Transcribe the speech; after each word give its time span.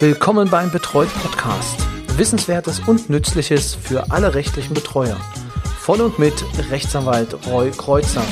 Willkommen 0.00 0.50
beim 0.50 0.72
Betreut 0.72 1.08
Podcast. 1.22 1.86
Wissenswertes 2.18 2.80
und 2.80 3.10
Nützliches 3.10 3.76
für 3.76 4.10
alle 4.10 4.34
rechtlichen 4.34 4.74
Betreuer. 4.74 5.16
Von 5.78 6.00
und 6.00 6.18
mit 6.18 6.34
Rechtsanwalt 6.68 7.46
Roy 7.46 7.70
Kreuzer. 7.70 8.24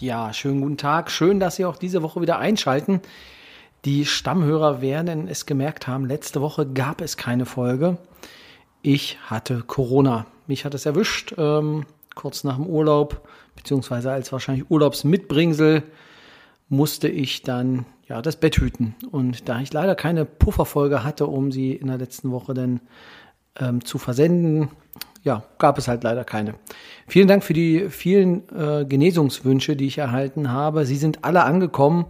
Ja, 0.00 0.32
schönen 0.32 0.60
guten 0.60 0.76
Tag. 0.76 1.12
Schön, 1.12 1.38
dass 1.38 1.54
Sie 1.54 1.64
auch 1.64 1.76
diese 1.76 2.02
Woche 2.02 2.20
wieder 2.20 2.40
einschalten. 2.40 3.00
Die 3.84 4.04
Stammhörer 4.04 4.80
werden 4.82 5.28
es 5.28 5.46
gemerkt 5.46 5.86
haben, 5.86 6.04
letzte 6.04 6.40
Woche 6.40 6.66
gab 6.66 7.00
es 7.00 7.16
keine 7.16 7.46
Folge. 7.46 7.96
Ich 8.82 9.18
hatte 9.26 9.62
Corona. 9.62 10.26
Mich 10.48 10.64
hat 10.64 10.74
es 10.74 10.84
erwischt, 10.84 11.32
ähm, 11.38 11.86
kurz 12.16 12.42
nach 12.42 12.56
dem 12.56 12.66
Urlaub, 12.66 13.26
beziehungsweise 13.54 14.10
als 14.10 14.32
wahrscheinlich 14.32 14.68
Urlaubsmitbringsel 14.68 15.84
musste 16.68 17.08
ich 17.08 17.42
dann 17.42 17.86
ja 18.08 18.22
das 18.22 18.36
Bett 18.36 18.56
hüten. 18.56 18.94
Und 19.10 19.48
da 19.48 19.60
ich 19.60 19.72
leider 19.72 19.94
keine 19.94 20.24
Pufferfolge 20.24 21.04
hatte, 21.04 21.26
um 21.26 21.52
sie 21.52 21.72
in 21.72 21.88
der 21.88 21.98
letzten 21.98 22.30
Woche 22.30 22.54
dann 22.54 22.80
ähm, 23.58 23.84
zu 23.84 23.98
versenden, 23.98 24.70
ja, 25.22 25.42
gab 25.58 25.78
es 25.78 25.88
halt 25.88 26.04
leider 26.04 26.24
keine. 26.24 26.54
Vielen 27.06 27.28
Dank 27.28 27.42
für 27.42 27.54
die 27.54 27.88
vielen 27.88 28.48
äh, 28.50 28.84
Genesungswünsche, 28.84 29.74
die 29.74 29.86
ich 29.86 29.98
erhalten 29.98 30.52
habe. 30.52 30.84
Sie 30.84 30.96
sind 30.96 31.24
alle 31.24 31.44
angekommen 31.44 32.04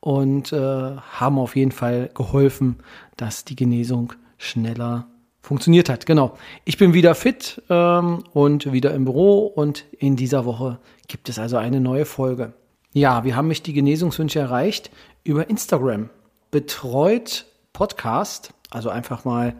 und 0.00 0.52
äh, 0.52 0.56
haben 0.58 1.38
auf 1.38 1.56
jeden 1.56 1.72
Fall 1.72 2.10
geholfen, 2.14 2.76
dass 3.16 3.44
die 3.44 3.56
Genesung 3.56 4.12
schneller 4.36 5.06
funktioniert 5.40 5.88
hat. 5.88 6.06
Genau. 6.06 6.36
Ich 6.64 6.76
bin 6.76 6.92
wieder 6.92 7.14
fit 7.14 7.62
ähm, 7.70 8.24
und 8.32 8.72
wieder 8.72 8.92
im 8.94 9.04
Büro 9.04 9.46
und 9.46 9.84
in 9.96 10.16
dieser 10.16 10.44
Woche 10.44 10.80
gibt 11.06 11.28
es 11.28 11.38
also 11.38 11.56
eine 11.56 11.80
neue 11.80 12.04
Folge. 12.04 12.52
Ja, 12.92 13.24
wir 13.24 13.36
haben 13.36 13.48
mich 13.48 13.62
die 13.62 13.72
Genesungswünsche 13.72 14.38
erreicht 14.38 14.90
über 15.24 15.50
Instagram. 15.50 16.10
Betreut 16.50 17.46
Podcast, 17.72 18.54
also 18.70 18.88
einfach 18.88 19.24
mal 19.24 19.54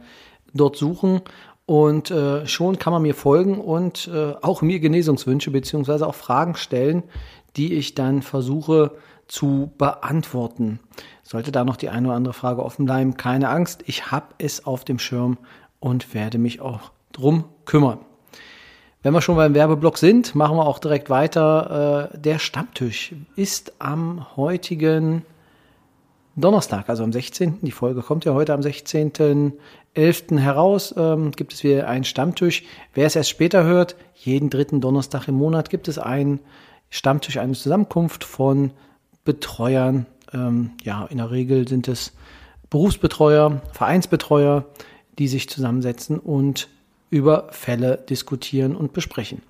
dort 0.54 0.76
suchen 0.76 1.20
und 1.66 2.10
äh, 2.10 2.46
schon 2.46 2.78
kann 2.78 2.92
man 2.92 3.02
mir 3.02 3.14
folgen 3.14 3.60
und 3.60 4.08
äh, 4.08 4.34
auch 4.40 4.62
mir 4.62 4.80
Genesungswünsche 4.80 5.50
beziehungsweise 5.50 6.06
auch 6.06 6.14
Fragen 6.14 6.54
stellen, 6.54 7.02
die 7.56 7.74
ich 7.74 7.94
dann 7.94 8.22
versuche 8.22 8.92
zu 9.26 9.72
beantworten. 9.76 10.78
Sollte 11.22 11.50
da 11.52 11.64
noch 11.64 11.76
die 11.76 11.88
eine 11.88 12.08
oder 12.08 12.16
andere 12.16 12.34
Frage 12.34 12.64
offen 12.64 12.86
bleiben, 12.86 13.16
keine 13.16 13.48
Angst, 13.48 13.82
ich 13.86 14.10
habe 14.12 14.26
es 14.38 14.64
auf 14.64 14.84
dem 14.84 14.98
Schirm 15.00 15.38
und 15.80 16.14
werde 16.14 16.38
mich 16.38 16.60
auch 16.60 16.92
drum 17.12 17.44
kümmern. 17.64 18.05
Wenn 19.02 19.12
wir 19.12 19.20
schon 19.20 19.36
beim 19.36 19.54
Werbeblock 19.54 19.98
sind, 19.98 20.34
machen 20.34 20.56
wir 20.56 20.66
auch 20.66 20.78
direkt 20.78 21.10
weiter. 21.10 22.10
Äh, 22.12 22.18
der 22.18 22.38
Stammtisch 22.38 23.14
ist 23.36 23.74
am 23.78 24.36
heutigen 24.36 25.22
Donnerstag, 26.34 26.88
also 26.88 27.04
am 27.04 27.12
16. 27.12 27.60
Die 27.62 27.70
Folge 27.70 28.02
kommt 28.02 28.24
ja 28.24 28.34
heute 28.34 28.52
am 28.52 28.60
16.11. 28.60 30.38
heraus. 30.38 30.94
Ähm, 30.96 31.30
gibt 31.30 31.54
es 31.54 31.62
wieder 31.64 31.88
einen 31.88 32.04
Stammtisch. 32.04 32.64
Wer 32.94 33.06
es 33.06 33.16
erst 33.16 33.30
später 33.30 33.64
hört, 33.64 33.96
jeden 34.14 34.50
dritten 34.50 34.80
Donnerstag 34.80 35.28
im 35.28 35.36
Monat 35.36 35.70
gibt 35.70 35.88
es 35.88 35.98
einen 35.98 36.40
Stammtisch, 36.90 37.38
eine 37.38 37.54
Zusammenkunft 37.54 38.24
von 38.24 38.72
Betreuern. 39.24 40.06
Ähm, 40.32 40.72
ja, 40.82 41.06
in 41.06 41.18
der 41.18 41.30
Regel 41.30 41.66
sind 41.66 41.88
es 41.88 42.12
Berufsbetreuer, 42.70 43.62
Vereinsbetreuer, 43.72 44.66
die 45.18 45.28
sich 45.28 45.48
zusammensetzen 45.48 46.18
und 46.18 46.68
über 47.10 47.48
Fälle 47.50 48.04
diskutieren 48.08 48.76
und 48.76 48.92
besprechen. 48.92 49.42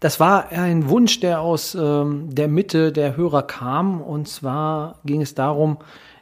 Das 0.00 0.20
war 0.20 0.50
ein 0.50 0.88
Wunsch, 0.88 1.20
der 1.20 1.40
aus 1.40 1.74
ähm, 1.74 2.34
der 2.34 2.48
Mitte 2.48 2.92
der 2.92 3.16
Hörer 3.16 3.42
kam. 3.42 4.00
Und 4.00 4.28
zwar 4.28 5.00
ging 5.04 5.22
es 5.22 5.34
darum, 5.34 5.78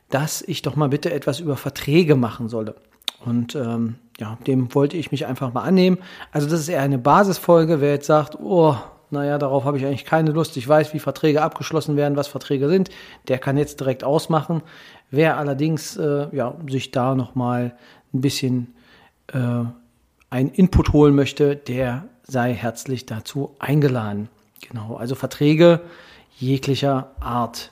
dass 0.09 0.43
ich 0.43 0.63
doch 0.63 0.77
mal 0.77 0.89
bitte 0.89 1.13
etwas 1.13 1.41
über 1.41 1.57
Verträge 1.57 2.17
machen 2.17 2.49
solle. 2.49 2.77
Und 3.27 3.55
ähm, 3.55 3.97
ja, 4.19 4.39
dem 4.47 4.75
wollte 4.75 4.97
ich 4.97 5.11
mich 5.11 5.27
einfach 5.27 5.53
mal 5.53 5.63
annehmen. 5.63 5.99
Also 6.33 6.49
das 6.49 6.61
ist 6.61 6.69
eher 6.69 6.81
eine 6.81 6.99
Basisfolge. 6.99 7.81
Wer 7.81 7.91
jetzt 7.91 8.07
sagt, 8.07 8.39
oh, 8.41 8.77
naja, 9.11 9.39
darauf 9.39 9.65
habe 9.65 9.79
ich 9.79 9.85
eigentlich 9.85 10.05
keine 10.05 10.31
Lust. 10.31 10.57
Ich 10.57 10.67
weiß, 10.67 10.95
wie 10.95 10.99
Verträge 10.99 11.43
abgeschlossen 11.43 11.97
werden, 11.97 12.17
was 12.17 12.29
Verträge 12.29 12.69
sind. 12.69 12.91
Der 13.29 13.39
kann 13.39 13.57
jetzt 13.57 13.81
direkt 13.81 14.05
ausmachen. 14.05 14.63
Wer 15.11 15.37
allerdings 15.37 15.97
äh, 15.97 16.29
ja, 16.33 16.55
sich 16.69 16.91
da 16.91 17.15
nochmal 17.15 17.77
ein 18.15 18.21
bisschen 18.21 18.75
äh, 19.33 19.65
einen 20.31 20.51
Input 20.51 20.93
holen 20.93 21.15
möchte, 21.15 21.57
der 21.57 22.05
sei 22.23 22.55
herzlich 22.55 23.07
dazu 23.07 23.55
eingeladen. 23.59 24.29
Genau, 24.69 24.97
also 24.97 25.15
Verträge 25.15 25.81
jeglicher 26.39 27.11
Art. 27.21 27.71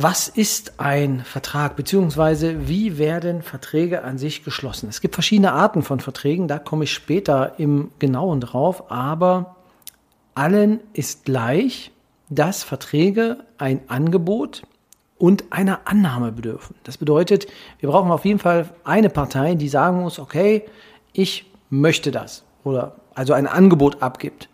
Was 0.00 0.28
ist 0.28 0.78
ein 0.78 1.24
Vertrag, 1.24 1.74
beziehungsweise 1.74 2.68
wie 2.68 2.98
werden 2.98 3.42
Verträge 3.42 4.04
an 4.04 4.16
sich 4.16 4.44
geschlossen? 4.44 4.88
Es 4.88 5.00
gibt 5.00 5.14
verschiedene 5.14 5.52
Arten 5.52 5.82
von 5.82 5.98
Verträgen, 5.98 6.46
da 6.46 6.60
komme 6.60 6.84
ich 6.84 6.92
später 6.92 7.58
im 7.58 7.90
Genauen 7.98 8.40
drauf, 8.40 8.92
aber 8.92 9.56
allen 10.36 10.78
ist 10.92 11.24
gleich, 11.24 11.90
dass 12.30 12.62
Verträge 12.62 13.38
ein 13.58 13.80
Angebot 13.88 14.62
und 15.18 15.46
einer 15.50 15.80
Annahme 15.86 16.30
bedürfen. 16.30 16.76
Das 16.84 16.96
bedeutet, 16.96 17.48
wir 17.80 17.88
brauchen 17.88 18.12
auf 18.12 18.24
jeden 18.24 18.38
Fall 18.38 18.68
eine 18.84 19.10
Partei, 19.10 19.56
die 19.56 19.68
sagen 19.68 20.02
muss, 20.02 20.20
okay, 20.20 20.64
ich 21.12 21.50
möchte 21.70 22.12
das 22.12 22.44
oder 22.62 22.94
also 23.16 23.32
ein 23.32 23.48
Angebot 23.48 24.00
abgibt. 24.00 24.48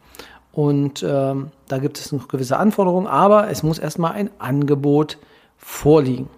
Und 0.53 1.05
ähm, 1.07 1.51
da 1.69 1.79
gibt 1.79 1.99
es 1.99 2.13
noch 2.13 2.29
gewisse 2.29 2.57
Anforderungen, 2.57 3.07
aber 3.07 3.51
es 3.51 3.63
muss 3.63 3.79
erstmal 3.79 4.13
ein 4.13 4.31
Angebot 4.39 5.19
vorliegen. 5.65 6.29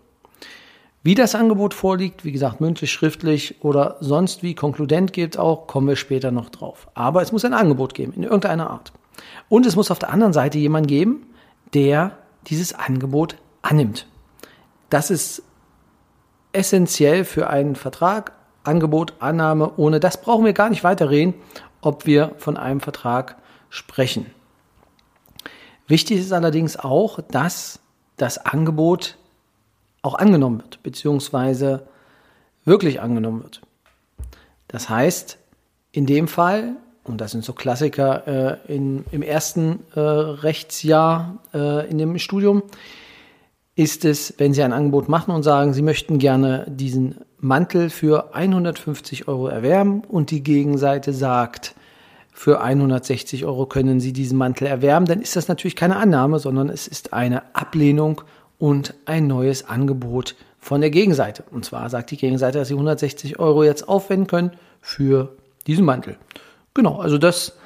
Wie 1.02 1.14
das 1.14 1.34
Angebot 1.34 1.74
vorliegt, 1.74 2.24
wie 2.24 2.32
gesagt, 2.32 2.60
mündlich, 2.60 2.90
schriftlich 2.92 3.56
oder 3.62 3.96
sonst 4.00 4.42
wie 4.42 4.54
konkludent 4.54 5.12
geht 5.12 5.38
auch, 5.38 5.66
kommen 5.66 5.88
wir 5.88 5.96
später 5.96 6.30
noch 6.30 6.48
drauf. 6.48 6.88
Aber 6.94 7.22
es 7.22 7.32
muss 7.32 7.44
ein 7.44 7.52
Angebot 7.52 7.94
geben, 7.94 8.12
in 8.14 8.22
irgendeiner 8.22 8.70
Art. 8.70 8.92
Und 9.48 9.66
es 9.66 9.76
muss 9.76 9.90
auf 9.90 9.98
der 9.98 10.10
anderen 10.10 10.32
Seite 10.32 10.58
jemand 10.58 10.88
geben, 10.88 11.26
der 11.74 12.16
dieses 12.46 12.72
Angebot 12.72 13.36
annimmt. 13.62 14.06
Das 14.90 15.10
ist 15.10 15.42
essentiell 16.52 17.24
für 17.24 17.50
einen 17.50 17.76
Vertrag, 17.76 18.32
Angebot, 18.64 19.14
Annahme. 19.18 19.72
Ohne 19.76 20.00
das 20.00 20.20
brauchen 20.20 20.44
wir 20.44 20.52
gar 20.52 20.70
nicht 20.70 20.84
weiterreden, 20.84 21.34
ob 21.80 22.06
wir 22.06 22.32
von 22.38 22.56
einem 22.56 22.80
Vertrag 22.80 23.36
sprechen. 23.70 24.26
Wichtig 25.86 26.18
ist 26.18 26.32
allerdings 26.32 26.76
auch, 26.76 27.20
dass 27.30 27.78
das 28.16 28.38
Angebot 28.38 29.16
auch 30.02 30.14
angenommen 30.14 30.60
wird, 30.60 30.82
beziehungsweise 30.82 31.86
wirklich 32.64 33.00
angenommen 33.00 33.42
wird. 33.42 33.60
Das 34.68 34.88
heißt, 34.88 35.38
in 35.92 36.06
dem 36.06 36.28
Fall, 36.28 36.76
und 37.04 37.20
das 37.20 37.30
sind 37.30 37.44
so 37.44 37.52
Klassiker 37.52 38.60
äh, 38.68 38.74
in, 38.74 39.04
im 39.10 39.22
ersten 39.22 39.80
äh, 39.94 40.00
Rechtsjahr 40.00 41.38
äh, 41.54 41.88
in 41.88 41.98
dem 41.98 42.18
Studium, 42.18 42.62
ist 43.76 44.04
es, 44.04 44.34
wenn 44.38 44.54
Sie 44.54 44.62
ein 44.62 44.72
Angebot 44.72 45.08
machen 45.08 45.34
und 45.34 45.42
sagen, 45.42 45.74
Sie 45.74 45.82
möchten 45.82 46.18
gerne 46.18 46.66
diesen 46.68 47.16
Mantel 47.38 47.90
für 47.90 48.34
150 48.34 49.28
Euro 49.28 49.48
erwerben 49.48 50.00
und 50.00 50.30
die 50.30 50.42
Gegenseite 50.42 51.12
sagt, 51.12 51.74
für 52.36 52.60
160 52.60 53.46
Euro 53.46 53.64
können 53.64 53.98
Sie 53.98 54.12
diesen 54.12 54.36
Mantel 54.36 54.66
erwerben, 54.66 55.06
dann 55.06 55.22
ist 55.22 55.36
das 55.36 55.48
natürlich 55.48 55.74
keine 55.74 55.96
Annahme, 55.96 56.38
sondern 56.38 56.68
es 56.68 56.86
ist 56.86 57.14
eine 57.14 57.54
Ablehnung 57.56 58.20
und 58.58 58.92
ein 59.06 59.26
neues 59.26 59.70
Angebot 59.70 60.36
von 60.58 60.82
der 60.82 60.90
Gegenseite. 60.90 61.44
Und 61.50 61.64
zwar 61.64 61.88
sagt 61.88 62.10
die 62.10 62.18
Gegenseite, 62.18 62.58
dass 62.58 62.68
sie 62.68 62.74
160 62.74 63.38
Euro 63.38 63.64
jetzt 63.64 63.88
aufwenden 63.88 64.26
können 64.26 64.50
für 64.82 65.34
diesen 65.66 65.86
Mantel. 65.86 66.18
Genau, 66.74 67.00
also 67.00 67.16
das 67.16 67.56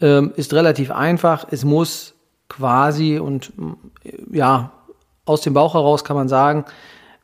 ähm, 0.00 0.32
ist 0.34 0.52
relativ 0.52 0.90
einfach. 0.90 1.46
Es 1.52 1.64
muss 1.64 2.14
quasi 2.48 3.20
und 3.20 3.52
ja, 4.32 4.72
aus 5.24 5.42
dem 5.42 5.54
Bauch 5.54 5.74
heraus 5.74 6.02
kann 6.02 6.16
man 6.16 6.28
sagen, 6.28 6.64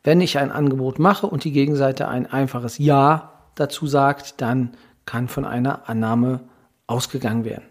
wenn 0.05 0.21
ich 0.21 0.37
ein 0.37 0.53
Angebot 0.53 0.99
mache 0.99 1.27
und 1.27 1.43
die 1.43 1.51
Gegenseite 1.51 2.07
ein 2.07 2.31
einfaches 2.31 2.77
Ja 2.77 3.33
dazu 3.55 3.87
sagt, 3.87 4.39
dann 4.39 4.71
kann 5.05 5.27
von 5.27 5.43
einer 5.43 5.89
Annahme 5.89 6.39
ausgegangen 6.87 7.45
werden. 7.45 7.65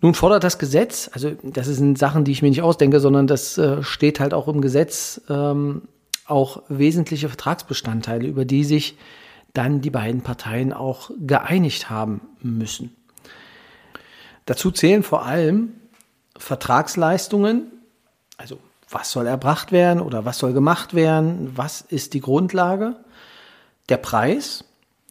Nun 0.00 0.14
fordert 0.14 0.44
das 0.44 0.58
Gesetz, 0.58 1.08
also 1.12 1.30
das 1.42 1.66
sind 1.66 1.98
Sachen, 1.98 2.24
die 2.24 2.32
ich 2.32 2.42
mir 2.42 2.50
nicht 2.50 2.62
ausdenke, 2.62 3.00
sondern 3.00 3.26
das 3.26 3.56
äh, 3.56 3.82
steht 3.82 4.20
halt 4.20 4.34
auch 4.34 4.48
im 4.48 4.60
Gesetz, 4.60 5.20
ähm, 5.30 5.82
auch 6.26 6.62
wesentliche 6.68 7.28
Vertragsbestandteile, 7.28 8.26
über 8.26 8.44
die 8.44 8.64
sich 8.64 8.96
dann 9.54 9.80
die 9.80 9.90
beiden 9.90 10.22
Parteien 10.22 10.72
auch 10.72 11.10
geeinigt 11.18 11.88
haben 11.90 12.20
müssen. 12.40 12.94
Dazu 14.46 14.70
zählen 14.70 15.02
vor 15.02 15.24
allem 15.24 15.72
Vertragsleistungen, 16.36 17.70
also 18.36 18.58
was 18.90 19.10
soll 19.10 19.26
erbracht 19.26 19.72
werden 19.72 20.00
oder 20.00 20.24
was 20.24 20.38
soll 20.38 20.52
gemacht 20.52 20.94
werden, 20.94 21.52
was 21.54 21.80
ist 21.80 22.14
die 22.14 22.20
Grundlage, 22.20 22.96
der 23.88 23.96
Preis, 23.96 24.64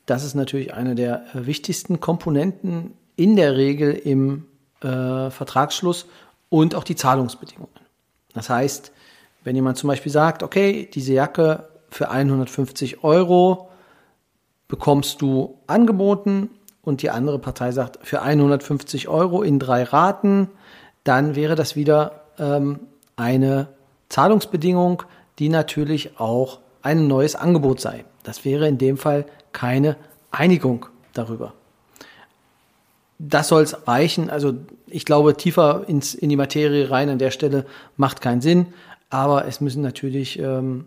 das 0.05 0.23
ist 0.23 0.35
natürlich 0.35 0.73
eine 0.73 0.95
der 0.95 1.23
wichtigsten 1.33 1.99
Komponenten 1.99 2.93
in 3.15 3.35
der 3.35 3.55
Regel 3.55 3.93
im 3.93 4.45
äh, 4.81 5.29
Vertragsschluss 5.29 6.07
und 6.49 6.75
auch 6.75 6.83
die 6.83 6.95
Zahlungsbedingungen. 6.95 7.73
Das 8.33 8.49
heißt, 8.49 8.91
wenn 9.43 9.55
jemand 9.55 9.77
zum 9.77 9.87
Beispiel 9.87 10.11
sagt, 10.11 10.43
okay, 10.43 10.89
diese 10.93 11.13
Jacke 11.13 11.67
für 11.89 12.09
150 12.09 13.03
Euro 13.03 13.69
bekommst 14.67 15.21
du 15.21 15.59
angeboten 15.67 16.49
und 16.81 17.01
die 17.01 17.09
andere 17.09 17.39
Partei 17.39 17.71
sagt 17.71 17.99
für 18.05 18.21
150 18.21 19.07
Euro 19.07 19.43
in 19.43 19.59
drei 19.59 19.83
Raten, 19.83 20.49
dann 21.03 21.35
wäre 21.35 21.55
das 21.55 21.75
wieder 21.75 22.23
ähm, 22.39 22.79
eine 23.15 23.67
Zahlungsbedingung, 24.09 25.03
die 25.39 25.49
natürlich 25.49 26.19
auch 26.19 26.59
ein 26.81 27.07
neues 27.07 27.35
Angebot 27.35 27.79
sei. 27.79 28.05
Das 28.23 28.45
wäre 28.45 28.67
in 28.67 28.77
dem 28.77 28.97
Fall 28.97 29.25
keine 29.53 29.95
Einigung 30.31 30.87
darüber. 31.13 31.53
Das 33.19 33.47
soll 33.47 33.63
es 33.63 33.87
reichen. 33.87 34.29
Also 34.29 34.53
ich 34.87 35.05
glaube, 35.05 35.37
tiefer 35.37 35.85
ins, 35.87 36.13
in 36.13 36.29
die 36.29 36.35
Materie 36.35 36.89
rein 36.89 37.09
an 37.09 37.19
der 37.19 37.31
Stelle 37.31 37.65
macht 37.95 38.21
keinen 38.21 38.41
Sinn. 38.41 38.73
Aber 39.09 39.45
es 39.45 39.61
müssen 39.61 39.81
natürlich 39.81 40.39
ähm, 40.39 40.85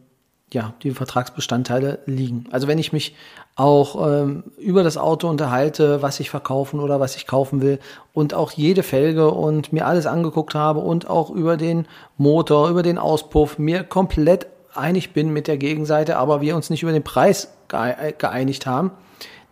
ja, 0.53 0.75
die 0.83 0.91
Vertragsbestandteile 0.91 2.01
liegen. 2.07 2.47
Also 2.51 2.69
wenn 2.69 2.79
ich 2.79 2.93
mich 2.93 3.15
auch 3.57 4.07
ähm, 4.07 4.45
über 4.59 4.83
das 4.83 4.97
Auto 4.97 5.29
unterhalte, 5.29 6.03
was 6.03 6.21
ich 6.21 6.31
verkaufen 6.31 6.79
oder 6.79 7.01
was 7.01 7.17
ich 7.17 7.27
kaufen 7.27 7.63
will 7.63 7.79
und 8.13 8.35
auch 8.35 8.53
jede 8.53 8.83
Felge 8.83 9.31
und 9.31 9.73
mir 9.73 9.87
alles 9.87 10.07
angeguckt 10.07 10.55
habe 10.55 10.81
und 10.81 11.09
auch 11.09 11.31
über 11.31 11.57
den 11.57 11.87
Motor, 12.17 12.69
über 12.69 12.83
den 12.83 12.99
Auspuff 12.99 13.59
mir 13.59 13.83
komplett 13.83 14.47
einig 14.77 15.13
bin 15.13 15.33
mit 15.33 15.47
der 15.49 15.57
Gegenseite, 15.57 16.17
aber 16.17 16.41
wir 16.41 16.57
uns 16.57 16.71
nicht 16.71 16.83
über 16.83 16.93
den 16.93 17.05
Preis 17.05 17.53
geeinigt 17.69 18.67
haben, 18.67 18.91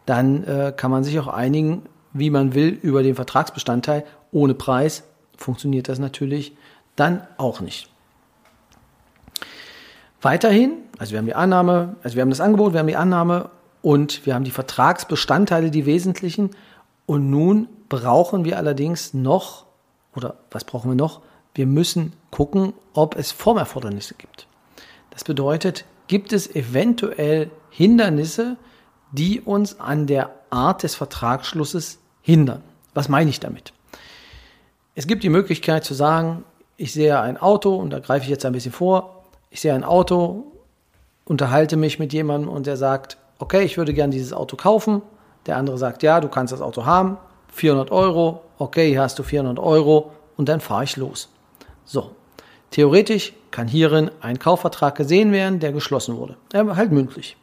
dann 0.07 0.45
äh, 0.45 0.73
kann 0.77 0.91
man 0.91 1.05
sich 1.05 1.19
auch 1.19 1.29
einigen, 1.29 1.83
wie 2.13 2.31
man 2.31 2.55
will, 2.55 2.69
über 2.69 3.03
den 3.03 3.15
Vertragsbestandteil. 3.15 4.05
Ohne 4.33 4.55
Preis 4.55 5.05
funktioniert 5.37 5.89
das 5.89 5.99
natürlich 5.99 6.57
dann 6.97 7.27
auch 7.39 7.61
nicht. 7.61 7.89
Weiterhin, 10.23 10.79
also 10.99 11.13
wir 11.13 11.19
haben 11.19 11.27
die 11.27 11.35
Annahme, 11.35 11.97
also 12.03 12.17
wir 12.17 12.23
haben 12.23 12.31
das 12.31 12.41
Angebot, 12.41 12.73
wir 12.73 12.81
haben 12.81 12.87
die 12.87 12.97
Annahme 12.97 13.51
und 13.83 14.25
wir 14.25 14.35
haben 14.35 14.45
die 14.45 14.51
Vertragsbestandteile, 14.51 15.71
die 15.71 15.85
wesentlichen. 15.85 16.51
Und 17.07 17.29
nun 17.29 17.69
brauchen 17.91 18.45
wir 18.45 18.57
allerdings 18.57 19.13
noch, 19.13 19.67
oder 20.17 20.37
was 20.51 20.65
brauchen 20.65 20.91
wir 20.91 20.97
noch? 20.97 21.21
Wir 21.55 21.67
müssen 21.67 22.15
gucken, 22.31 22.73
ob 22.95 23.17
es 23.17 23.33
Formerfordernisse 23.33 24.15
gibt. 24.15 24.47
Das 25.15 25.25
bedeutet, 25.25 25.85
gibt 26.07 26.33
es 26.33 26.55
eventuell 26.55 27.51
Hindernisse, 27.71 28.57
die 29.13 29.41
uns 29.41 29.81
an 29.81 30.07
der 30.07 30.31
Art 30.51 30.83
des 30.83 30.95
Vertragsschlusses 30.95 31.99
hindern. 32.21 32.63
Was 32.95 33.09
meine 33.09 33.31
ich 33.31 33.41
damit? 33.41 33.73
Es 34.95 35.07
gibt 35.07 35.23
die 35.23 35.29
Möglichkeit 35.29 35.85
zu 35.85 35.95
sagen, 35.95 36.45
ich 36.77 36.93
sehe 36.93 37.21
ein 37.21 37.37
Auto 37.37 37.75
und 37.77 37.91
da 37.91 38.01
greife 38.01 38.25
ich 38.25 38.31
jetzt 38.31 38.45
ein 38.45 38.53
bisschen 38.53 38.73
vor. 38.73 39.25
Ich 39.51 39.61
sehe 39.61 39.75
ein 39.75 39.85
Auto, 39.85 40.53
unterhalte 41.25 41.77
mich 41.77 41.99
mit 41.99 42.13
jemandem 42.13 42.51
und 42.51 42.67
der 42.67 42.77
sagt, 42.77 43.17
okay, 43.39 43.65
ich 43.65 43.77
würde 43.77 43.95
gern 43.95 44.11
dieses 44.11 44.33
Auto 44.33 44.57
kaufen. 44.57 45.03
Der 45.47 45.57
andere 45.57 45.79
sagt, 45.79 46.03
ja, 46.03 46.21
du 46.21 46.29
kannst 46.29 46.53
das 46.53 46.61
Auto 46.61 46.85
haben. 46.85 47.19
400 47.53 47.91
Euro. 47.91 48.43
Okay, 48.59 48.91
hier 48.91 49.03
hast 49.03 49.19
du 49.19 49.23
400 49.23 49.59
Euro 49.59 50.11
und 50.37 50.49
dann 50.49 50.61
fahre 50.61 50.85
ich 50.85 50.97
los. 50.97 51.29
So. 51.85 52.11
Theoretisch 52.71 53.33
kann 53.55 53.69
hierin 53.69 54.11
ein 54.21 54.41
Kaufvertrag 54.41 54.97
gesehen 54.97 55.31
werden, 55.31 55.61
der 55.61 55.71
geschlossen 55.71 56.17
wurde. 56.17 56.37
Ja, 56.53 56.75
halt 56.75 56.91
mündlich. 56.91 57.37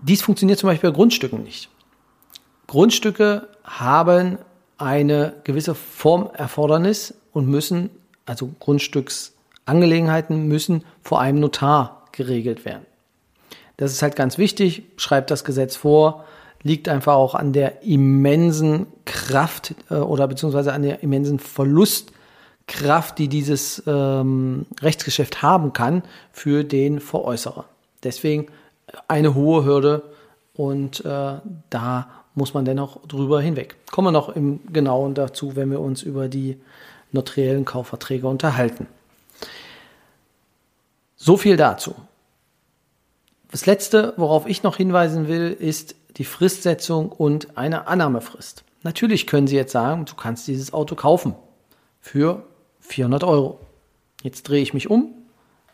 Dies 0.00 0.22
funktioniert 0.22 0.60
zum 0.60 0.68
Beispiel 0.68 0.90
bei 0.90 0.94
Grundstücken 0.94 1.42
nicht. 1.42 1.68
Grundstücke 2.68 3.48
haben 3.64 4.38
eine 4.78 5.34
gewisse 5.42 5.74
Formerfordernis 5.74 7.14
und 7.32 7.48
müssen, 7.48 7.90
also 8.26 8.52
Grundstücksangelegenheiten 8.60 10.46
müssen 10.46 10.84
vor 11.02 11.20
einem 11.20 11.40
Notar 11.40 12.04
geregelt 12.12 12.64
werden. 12.64 12.86
Das 13.76 13.90
ist 13.90 14.02
halt 14.02 14.14
ganz 14.14 14.38
wichtig, 14.38 14.84
schreibt 14.98 15.32
das 15.32 15.42
Gesetz 15.42 15.74
vor, 15.74 16.24
liegt 16.62 16.88
einfach 16.88 17.14
auch 17.14 17.34
an 17.34 17.52
der 17.52 17.82
immensen 17.82 18.86
Kraft 19.04 19.74
äh, 19.90 19.94
oder 19.94 20.28
beziehungsweise 20.28 20.72
an 20.72 20.82
der 20.82 21.02
immensen 21.02 21.40
Verlustkraft, 22.66 23.18
die 23.18 23.28
dieses 23.28 23.82
ähm, 23.86 24.66
Rechtsgeschäft 24.80 25.42
haben 25.42 25.72
kann 25.72 26.02
für 26.32 26.64
den 26.64 27.00
Veräußerer. 27.00 27.64
Deswegen 28.02 28.46
eine 29.08 29.34
hohe 29.34 29.64
Hürde 29.64 30.02
und 30.54 31.04
äh, 31.04 31.34
da 31.70 32.08
muss 32.34 32.54
man 32.54 32.64
dennoch 32.64 33.06
drüber 33.06 33.40
hinweg. 33.40 33.76
Kommen 33.90 34.08
wir 34.08 34.12
noch 34.12 34.28
im 34.30 34.60
Genauen 34.72 35.14
dazu, 35.14 35.56
wenn 35.56 35.70
wir 35.70 35.80
uns 35.80 36.02
über 36.02 36.28
die 36.28 36.58
notariellen 37.12 37.64
Kaufverträge 37.64 38.26
unterhalten. 38.26 38.86
So 41.16 41.36
viel 41.36 41.56
dazu. 41.56 41.94
Das 43.50 43.66
letzte, 43.66 44.14
worauf 44.16 44.46
ich 44.46 44.64
noch 44.64 44.76
hinweisen 44.76 45.28
will, 45.28 45.56
ist 45.58 45.94
die 46.16 46.24
Fristsetzung 46.24 47.10
und 47.10 47.56
eine 47.56 47.86
Annahmefrist. 47.86 48.64
Natürlich 48.82 49.26
können 49.26 49.46
Sie 49.46 49.56
jetzt 49.56 49.72
sagen, 49.72 50.04
du 50.04 50.14
kannst 50.14 50.48
dieses 50.48 50.72
Auto 50.72 50.96
kaufen 50.96 51.34
für 52.00 52.44
400 52.84 53.24
Euro. 53.24 53.60
Jetzt 54.22 54.44
drehe 54.44 54.62
ich 54.62 54.74
mich 54.74 54.88
um, 54.90 55.12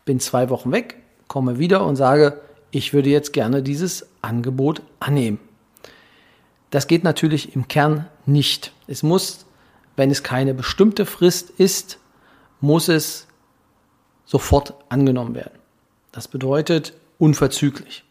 bin 0.05 0.19
zwei 0.19 0.49
Wochen 0.49 0.71
weg, 0.71 0.97
komme 1.27 1.59
wieder 1.59 1.85
und 1.85 1.95
sage, 1.95 2.41
ich 2.71 2.93
würde 2.93 3.09
jetzt 3.09 3.33
gerne 3.33 3.61
dieses 3.61 4.07
Angebot 4.21 4.81
annehmen. 4.99 5.39
Das 6.69 6.87
geht 6.87 7.03
natürlich 7.03 7.55
im 7.55 7.67
Kern 7.67 8.07
nicht. 8.25 8.71
Es 8.87 9.03
muss, 9.03 9.45
wenn 9.95 10.09
es 10.09 10.23
keine 10.23 10.53
bestimmte 10.53 11.05
Frist 11.05 11.49
ist, 11.49 11.99
muss 12.61 12.87
es 12.87 13.27
sofort 14.25 14.73
angenommen 14.87 15.35
werden. 15.35 15.59
Das 16.11 16.27
bedeutet 16.27 16.93
unverzüglich. 17.17 18.05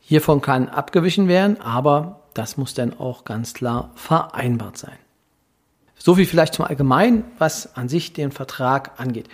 Hiervon 0.00 0.42
kann 0.42 0.68
abgewichen 0.68 1.28
werden, 1.28 1.60
aber 1.60 2.20
das 2.34 2.56
muss 2.56 2.74
dann 2.74 2.98
auch 2.98 3.24
ganz 3.24 3.54
klar 3.54 3.90
vereinbart 3.94 4.76
sein. 4.76 4.98
So 6.02 6.14
viel 6.14 6.26
vielleicht 6.26 6.54
zum 6.54 6.64
Allgemeinen, 6.64 7.24
was 7.38 7.76
an 7.76 7.88
sich 7.88 8.12
den 8.12 8.32
Vertrag 8.32 8.98
angeht 8.98 9.28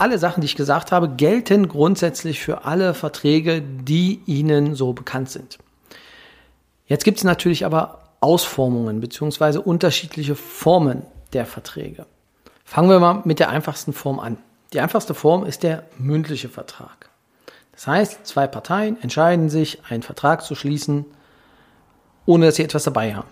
alle 0.00 0.18
Sachen, 0.18 0.40
die 0.40 0.46
ich 0.46 0.56
gesagt 0.56 0.92
habe, 0.92 1.10
gelten 1.10 1.68
grundsätzlich 1.68 2.40
für 2.40 2.64
alle 2.64 2.94
Verträge, 2.94 3.60
die 3.60 4.22
Ihnen 4.24 4.74
so 4.74 4.94
bekannt 4.94 5.28
sind. 5.28 5.58
Jetzt 6.86 7.04
gibt 7.04 7.18
es 7.18 7.24
natürlich 7.24 7.66
aber 7.66 8.00
Ausformungen 8.20 9.00
bzw. 9.00 9.58
unterschiedliche 9.58 10.36
Formen 10.36 11.02
der 11.34 11.44
Verträge. 11.44 12.06
Fangen 12.64 12.88
wir 12.88 12.98
mal 12.98 13.20
mit 13.24 13.40
der 13.40 13.50
einfachsten 13.50 13.92
Form 13.92 14.20
an. 14.20 14.38
Die 14.72 14.80
einfachste 14.80 15.12
Form 15.12 15.44
ist 15.44 15.64
der 15.64 15.84
mündliche 15.98 16.48
Vertrag. 16.48 17.10
Das 17.72 17.86
heißt, 17.86 18.26
zwei 18.26 18.46
Parteien 18.46 19.00
entscheiden 19.02 19.50
sich, 19.50 19.82
einen 19.90 20.02
Vertrag 20.02 20.42
zu 20.44 20.54
schließen, 20.54 21.04
ohne 22.24 22.46
dass 22.46 22.56
sie 22.56 22.64
etwas 22.64 22.84
dabei 22.84 23.14
haben. 23.14 23.28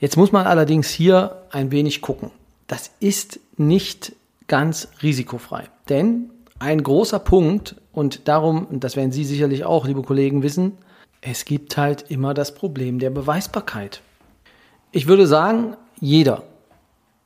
Jetzt 0.00 0.16
muss 0.16 0.32
man 0.32 0.46
allerdings 0.46 0.88
hier 0.88 1.42
ein 1.50 1.70
wenig 1.70 2.00
gucken. 2.02 2.30
Das 2.66 2.90
ist 3.00 3.40
nicht 3.56 4.12
ganz 4.46 4.88
risikofrei. 5.02 5.64
Denn 5.88 6.30
ein 6.58 6.82
großer 6.82 7.18
Punkt, 7.18 7.76
und 7.92 8.28
darum, 8.28 8.66
das 8.70 8.96
werden 8.96 9.12
Sie 9.12 9.24
sicherlich 9.24 9.64
auch, 9.64 9.86
liebe 9.86 10.02
Kollegen, 10.02 10.42
wissen, 10.42 10.72
es 11.20 11.44
gibt 11.44 11.76
halt 11.76 12.10
immer 12.10 12.34
das 12.34 12.54
Problem 12.54 12.98
der 12.98 13.10
Beweisbarkeit. 13.10 14.02
Ich 14.92 15.06
würde 15.06 15.26
sagen, 15.26 15.76
jeder, 16.00 16.44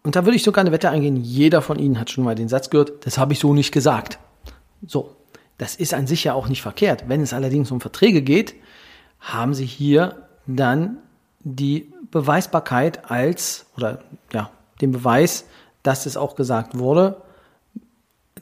und 0.02 0.16
da 0.16 0.24
würde 0.24 0.36
ich 0.36 0.42
sogar 0.42 0.62
eine 0.62 0.72
Wette 0.72 0.90
eingehen, 0.90 1.16
jeder 1.16 1.62
von 1.62 1.78
Ihnen 1.78 2.00
hat 2.00 2.10
schon 2.10 2.24
mal 2.24 2.34
den 2.34 2.48
Satz 2.48 2.70
gehört, 2.70 3.06
das 3.06 3.18
habe 3.18 3.34
ich 3.34 3.38
so 3.38 3.54
nicht 3.54 3.72
gesagt. 3.72 4.18
So, 4.86 5.14
das 5.58 5.76
ist 5.76 5.94
an 5.94 6.06
sich 6.06 6.24
ja 6.24 6.34
auch 6.34 6.48
nicht 6.48 6.62
verkehrt. 6.62 7.04
Wenn 7.06 7.20
es 7.20 7.32
allerdings 7.32 7.70
um 7.70 7.80
Verträge 7.80 8.22
geht, 8.22 8.54
haben 9.20 9.54
Sie 9.54 9.66
hier 9.66 10.26
dann 10.46 10.98
die 11.44 11.92
Beweisbarkeit 12.10 13.10
als, 13.10 13.66
oder 13.76 14.00
ja, 14.32 14.50
den 14.80 14.92
Beweis, 14.92 15.44
dass 15.82 16.06
es 16.06 16.16
auch 16.16 16.36
gesagt 16.36 16.78
wurde, 16.78 17.22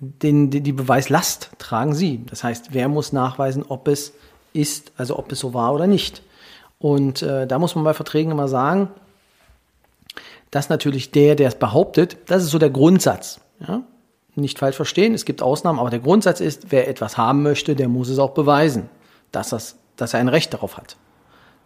den, 0.01 0.51
die, 0.51 0.73
Beweislast 0.73 1.51
tragen 1.59 1.95
Sie. 1.95 2.25
Das 2.27 2.43
heißt, 2.43 2.73
wer 2.73 2.89
muss 2.89 3.13
nachweisen, 3.13 3.65
ob 3.69 3.87
es 3.87 4.15
ist, 4.53 4.93
also 4.97 5.19
ob 5.19 5.31
es 5.31 5.41
so 5.41 5.53
war 5.53 5.75
oder 5.75 5.87
nicht. 5.87 6.23
Und 6.79 7.21
äh, 7.23 7.47
da 7.47 7.59
muss 7.59 7.75
man 7.75 7.85
bei 7.85 7.93
Verträgen 7.93 8.33
immer 8.33 8.49
sagen, 8.49 8.89
dass 10.51 10.71
natürlich 10.71 11.11
der, 11.11 11.35
der 11.35 11.49
es 11.49 11.55
behauptet, 11.55 12.17
das 12.27 12.43
ist 12.43 12.51
so 12.51 12.59
der 12.59 12.71
Grundsatz. 12.71 13.41
Ja? 13.61 13.83
Nicht 14.35 14.59
falsch 14.59 14.77
verstehen, 14.77 15.13
es 15.13 15.27
gibt 15.27 15.43
Ausnahmen, 15.43 15.79
aber 15.79 15.91
der 15.91 15.99
Grundsatz 15.99 16.41
ist, 16.41 16.71
wer 16.71 16.89
etwas 16.89 17.19
haben 17.19 17.43
möchte, 17.43 17.77
der 17.77 17.89
muss 17.89 18.09
es 18.09 18.19
auch 18.19 18.31
beweisen, 18.31 18.89
dass, 19.33 19.51
das, 19.51 19.77
dass 19.97 20.15
er 20.15 20.21
ein 20.21 20.29
Recht 20.29 20.55
darauf 20.55 20.79
hat, 20.79 20.97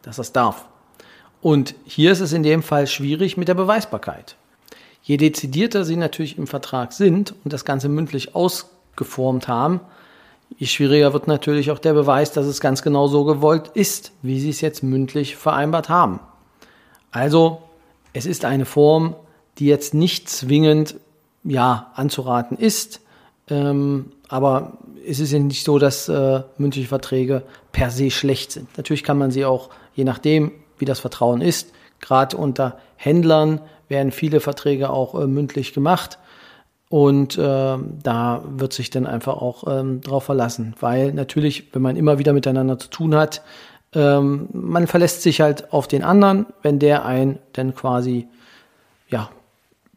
dass 0.03 0.19
er 0.19 0.23
es 0.23 0.33
darf. 0.33 0.67
Und 1.45 1.75
hier 1.85 2.11
ist 2.11 2.21
es 2.21 2.33
in 2.33 2.43
dem 2.43 2.63
Fall 2.63 2.87
schwierig 2.87 3.37
mit 3.37 3.49
der 3.49 3.55
Beweisbarkeit. 3.55 4.37
Je 5.03 5.19
dezidierter 5.19 5.85
Sie 5.85 5.97
natürlich 5.97 6.39
im 6.39 6.47
Vertrag 6.47 6.95
sind 6.95 7.35
und 7.45 7.53
das 7.53 7.67
Ganze 7.67 7.91
mündlich 7.91 8.35
ausgeformt 8.35 9.47
haben, 9.47 9.81
je 10.57 10.67
schwieriger 10.67 11.13
wird 11.13 11.29
natürlich 11.29 11.71
auch 11.71 11.79
der 11.79 11.93
Beweis, 11.93 12.33
dass 12.33 12.47
es 12.47 12.63
ganz 12.63 12.81
genau 12.81 13.09
so 13.09 13.25
gewollt 13.25 13.69
ist, 13.75 14.13
wie 14.23 14.41
Sie 14.41 14.49
es 14.49 14.63
jetzt 14.63 14.83
mündlich 14.83 15.37
vereinbart 15.37 15.91
haben. 15.91 16.19
Also, 17.11 17.61
es 18.15 18.25
ist 18.25 18.47
eine 18.47 18.65
Form, 18.65 19.15
die 19.59 19.67
jetzt 19.67 19.93
nicht 19.93 20.31
zwingend 20.31 20.97
ja, 21.45 21.93
anzuraten 21.95 22.57
ist, 22.57 23.03
ähm, 23.51 24.13
aber 24.29 24.79
es 25.07 25.21
ist 25.21 25.31
ja 25.31 25.41
nicht 25.41 25.65
so, 25.65 25.79
dass 25.79 26.09
äh, 26.09 26.43
mündliche 26.57 26.89
Verträge 26.89 27.43
per 27.71 27.91
se 27.91 28.11
schlecht 28.11 28.51
sind. 28.51 28.75
Natürlich 28.79 29.05
kann 29.05 29.19
man 29.19 29.31
sie 29.31 29.45
auch, 29.45 29.69
je 29.95 30.05
nachdem, 30.05 30.51
wie 30.79 30.85
das 30.85 31.01
Vertrauen 31.01 31.41
ist, 31.41 31.73
gerade 32.01 32.37
unter 32.37 32.79
Händlern 32.97 33.61
werden 33.89 34.13
viele 34.13 34.41
Verträge 34.41 34.91
auch 34.91 35.15
äh, 35.15 35.27
mündlich 35.27 35.73
gemacht. 35.73 36.19
Und 36.89 37.39
äh, 37.39 37.77
da 38.03 38.43
wird 38.47 38.73
sich 38.73 38.91
dann 38.91 39.07
einfach 39.07 39.37
auch 39.37 39.65
ähm, 39.67 40.01
drauf 40.01 40.25
verlassen, 40.25 40.75
weil 40.81 41.13
natürlich, 41.13 41.75
wenn 41.75 41.83
man 41.83 41.97
immer 41.97 42.19
wieder 42.19 42.33
miteinander 42.33 42.79
zu 42.79 42.89
tun 42.89 43.15
hat, 43.17 43.43
ähm, 43.95 44.49
man 44.53 44.87
verlässt 44.87 45.23
sich 45.23 45.41
halt 45.41 45.73
auf 45.73 45.89
den 45.89 46.05
anderen, 46.05 46.47
wenn 46.63 46.79
der 46.79 47.05
einen 47.05 47.39
dann 47.53 47.75
quasi 47.75 48.29
ja 49.09 49.31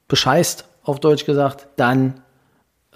bescheißt, 0.07 0.65
auf 0.83 0.99
Deutsch 0.99 1.25
gesagt, 1.25 1.67
dann 1.75 2.21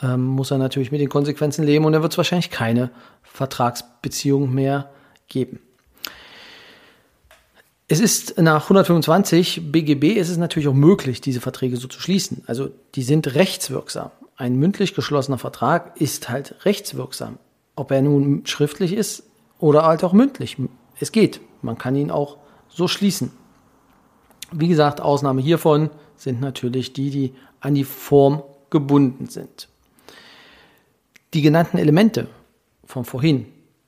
ähm, 0.01 0.25
muss 0.25 0.51
er 0.51 0.57
natürlich 0.57 0.91
mit 0.91 1.01
den 1.01 1.09
Konsequenzen 1.09 1.65
leben 1.65 1.85
und 1.85 1.93
dann 1.93 2.01
wird 2.01 2.13
es 2.13 2.17
wahrscheinlich 2.17 2.49
keine 2.49 2.89
Vertragsbeziehung 3.23 4.53
mehr 4.53 4.89
geben. 5.27 5.59
Es 7.91 7.99
ist 7.99 8.37
nach 8.37 8.63
125 8.63 9.69
BGB 9.69 10.15
ist 10.15 10.29
es 10.29 10.37
natürlich 10.37 10.69
auch 10.69 10.73
möglich, 10.73 11.19
diese 11.19 11.41
Verträge 11.41 11.75
so 11.75 11.89
zu 11.89 11.99
schließen. 11.99 12.41
Also 12.47 12.69
die 12.95 13.03
sind 13.03 13.35
rechtswirksam. 13.35 14.11
Ein 14.37 14.55
mündlich 14.55 14.95
geschlossener 14.95 15.37
Vertrag 15.37 15.99
ist 15.99 16.29
halt 16.29 16.63
rechtswirksam. 16.63 17.37
Ob 17.75 17.91
er 17.91 18.01
nun 18.01 18.45
schriftlich 18.45 18.93
ist 18.93 19.23
oder 19.59 19.83
halt 19.83 20.05
auch 20.05 20.13
mündlich. 20.13 20.55
Es 21.01 21.11
geht. 21.11 21.41
Man 21.61 21.77
kann 21.77 21.97
ihn 21.97 22.11
auch 22.11 22.37
so 22.69 22.87
schließen. 22.87 23.33
Wie 24.53 24.69
gesagt, 24.69 25.01
Ausnahme 25.01 25.41
hiervon 25.41 25.89
sind 26.15 26.39
natürlich 26.39 26.93
die, 26.93 27.09
die 27.09 27.33
an 27.59 27.75
die 27.75 27.83
Form 27.83 28.41
gebunden 28.69 29.27
sind. 29.27 29.67
Die 31.33 31.41
genannten 31.41 31.77
Elemente 31.77 32.29
von 32.85 33.03
vorhin, 33.03 33.47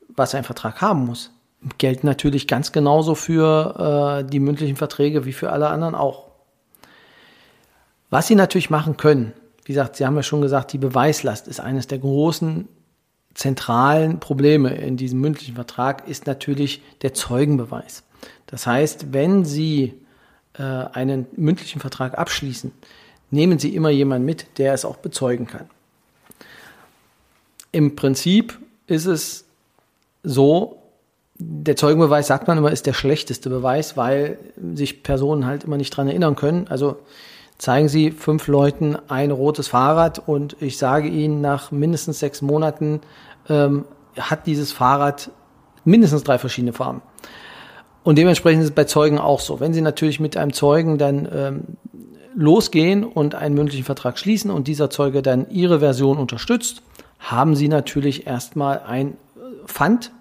was 0.09 0.35
ein 0.35 0.43
Vertrag 0.43 0.81
haben 0.81 1.05
muss, 1.05 1.31
gelten 1.77 2.07
natürlich 2.07 2.47
ganz 2.47 2.71
genauso 2.71 3.15
für 3.15 4.21
äh, 4.23 4.29
die 4.29 4.39
mündlichen 4.39 4.75
Verträge 4.75 5.25
wie 5.25 5.33
für 5.33 5.51
alle 5.51 5.67
anderen 5.67 5.95
auch. 5.95 6.27
Was 8.09 8.27
Sie 8.27 8.35
natürlich 8.35 8.69
machen 8.69 8.97
können, 8.97 9.33
wie 9.65 9.73
gesagt, 9.73 9.95
Sie 9.95 10.05
haben 10.05 10.15
ja 10.15 10.23
schon 10.23 10.41
gesagt, 10.41 10.73
die 10.73 10.77
Beweislast 10.77 11.47
ist 11.47 11.59
eines 11.59 11.87
der 11.87 11.99
großen 11.99 12.67
zentralen 13.33 14.19
Probleme 14.19 14.75
in 14.75 14.97
diesem 14.97 15.19
mündlichen 15.21 15.55
Vertrag, 15.55 16.07
ist 16.07 16.27
natürlich 16.27 16.83
der 17.01 17.13
Zeugenbeweis. 17.13 18.03
Das 18.45 18.67
heißt, 18.67 19.13
wenn 19.13 19.45
Sie 19.45 19.93
äh, 20.53 20.61
einen 20.61 21.25
mündlichen 21.35 21.81
Vertrag 21.81 22.17
abschließen, 22.17 22.71
nehmen 23.31 23.57
Sie 23.57 23.75
immer 23.75 23.89
jemanden 23.89 24.25
mit, 24.25 24.59
der 24.59 24.73
es 24.73 24.85
auch 24.85 24.97
bezeugen 24.97 25.47
kann. 25.47 25.69
Im 27.71 27.95
Prinzip 27.95 28.59
ist 28.85 29.07
es 29.07 29.45
so, 30.21 30.82
der 31.35 31.75
Zeugenbeweis, 31.75 32.27
sagt 32.27 32.47
man 32.47 32.57
immer, 32.57 32.71
ist 32.71 32.85
der 32.85 32.93
schlechteste 32.93 33.49
Beweis, 33.49 33.97
weil 33.97 34.37
sich 34.75 35.03
Personen 35.03 35.45
halt 35.45 35.63
immer 35.63 35.77
nicht 35.77 35.89
dran 35.91 36.07
erinnern 36.07 36.35
können. 36.35 36.67
Also 36.69 36.97
zeigen 37.57 37.89
Sie 37.89 38.11
fünf 38.11 38.47
Leuten 38.47 38.97
ein 39.07 39.31
rotes 39.31 39.67
Fahrrad 39.67 40.27
und 40.27 40.57
ich 40.59 40.77
sage 40.77 41.07
Ihnen, 41.07 41.41
nach 41.41 41.71
mindestens 41.71 42.19
sechs 42.19 42.41
Monaten 42.41 43.01
ähm, 43.49 43.85
hat 44.17 44.45
dieses 44.45 44.71
Fahrrad 44.71 45.31
mindestens 45.85 46.23
drei 46.23 46.37
verschiedene 46.37 46.73
Farben. 46.73 47.01
Und 48.03 48.17
dementsprechend 48.17 48.61
ist 48.61 48.69
es 48.69 48.75
bei 48.75 48.83
Zeugen 48.83 49.17
auch 49.17 49.39
so. 49.39 49.59
Wenn 49.59 49.73
Sie 49.73 49.81
natürlich 49.81 50.19
mit 50.19 50.37
einem 50.37 50.53
Zeugen 50.53 50.97
dann 50.97 51.27
ähm, 51.33 51.63
losgehen 52.35 53.03
und 53.03 53.35
einen 53.35 53.55
mündlichen 53.55 53.85
Vertrag 53.85 54.19
schließen 54.19 54.51
und 54.51 54.67
dieser 54.67 54.89
Zeuge 54.89 55.21
dann 55.21 55.49
Ihre 55.49 55.79
Version 55.79 56.17
unterstützt, 56.17 56.81
haben 57.19 57.55
Sie 57.55 57.69
natürlich 57.69 58.27
erstmal 58.27 58.79
ein 58.79 59.15
Pfand 59.65 60.11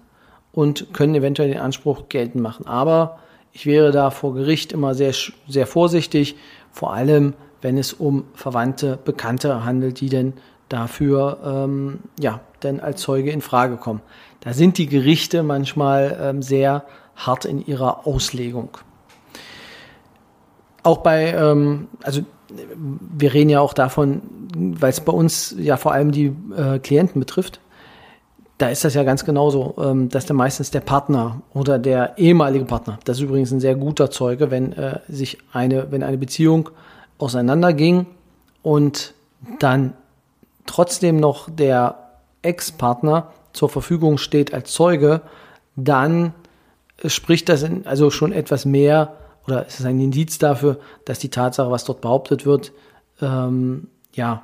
und 0.53 0.93
können 0.93 1.15
eventuell 1.15 1.49
den 1.49 1.59
Anspruch 1.59 2.07
geltend 2.07 2.41
machen. 2.41 2.67
Aber 2.67 3.19
ich 3.51 3.65
wäre 3.65 3.91
da 3.91 4.09
vor 4.09 4.33
Gericht 4.33 4.71
immer 4.71 4.95
sehr, 4.95 5.13
sehr 5.47 5.67
vorsichtig, 5.67 6.35
vor 6.71 6.93
allem 6.93 7.33
wenn 7.61 7.77
es 7.77 7.93
um 7.93 8.25
Verwandte, 8.33 8.99
Bekannte 9.03 9.65
handelt, 9.65 9.99
die 10.01 10.09
denn 10.09 10.33
dafür 10.69 11.37
ähm, 11.45 11.99
ja 12.19 12.41
denn 12.63 12.79
als 12.79 13.01
Zeuge 13.01 13.31
in 13.31 13.41
Frage 13.41 13.77
kommen. 13.77 14.01
Da 14.39 14.53
sind 14.53 14.77
die 14.77 14.87
Gerichte 14.87 15.43
manchmal 15.43 16.17
ähm, 16.21 16.41
sehr 16.41 16.85
hart 17.15 17.45
in 17.45 17.65
ihrer 17.65 18.07
Auslegung. 18.07 18.69
Auch 20.81 20.97
bei, 20.97 21.33
ähm, 21.33 21.87
also 22.01 22.21
wir 22.89 23.33
reden 23.33 23.49
ja 23.49 23.61
auch 23.61 23.73
davon, 23.73 24.21
weil 24.55 24.89
es 24.89 24.99
bei 24.99 25.13
uns 25.13 25.55
ja 25.57 25.77
vor 25.77 25.93
allem 25.93 26.11
die 26.11 26.35
äh, 26.55 26.79
Klienten 26.79 27.19
betrifft, 27.19 27.59
da 28.57 28.69
ist 28.69 28.85
das 28.85 28.93
ja 28.93 29.03
ganz 29.03 29.25
genauso, 29.25 29.75
ähm, 29.77 30.09
dass 30.09 30.25
der 30.25 30.35
meistens 30.35 30.71
der 30.71 30.81
Partner 30.81 31.41
oder 31.53 31.79
der 31.79 32.17
ehemalige 32.17 32.65
Partner, 32.65 32.99
das 33.05 33.17
ist 33.17 33.23
übrigens 33.23 33.51
ein 33.51 33.59
sehr 33.59 33.75
guter 33.75 34.11
Zeuge, 34.11 34.51
wenn 34.51 34.73
äh, 34.73 34.99
sich 35.07 35.37
eine, 35.51 35.91
wenn 35.91 36.03
eine 36.03 36.17
Beziehung 36.17 36.69
auseinanderging 37.17 38.05
und 38.61 39.13
dann 39.59 39.93
trotzdem 40.65 41.17
noch 41.17 41.49
der 41.49 41.97
Ex-Partner 42.41 43.31
zur 43.53 43.69
Verfügung 43.69 44.17
steht 44.17 44.53
als 44.53 44.71
Zeuge, 44.71 45.21
dann 45.75 46.33
spricht 47.05 47.49
das 47.49 47.63
in, 47.63 47.85
also 47.85 48.09
schon 48.11 48.31
etwas 48.31 48.65
mehr 48.65 49.15
oder 49.45 49.65
ist 49.65 49.79
es 49.79 49.85
ein 49.85 49.99
Indiz 49.99 50.37
dafür, 50.37 50.79
dass 51.05 51.19
die 51.19 51.29
Tatsache, 51.29 51.69
was 51.69 51.83
dort 51.83 52.01
behauptet 52.01 52.45
wird, 52.45 52.71
ähm, 53.21 53.87
ja, 54.13 54.43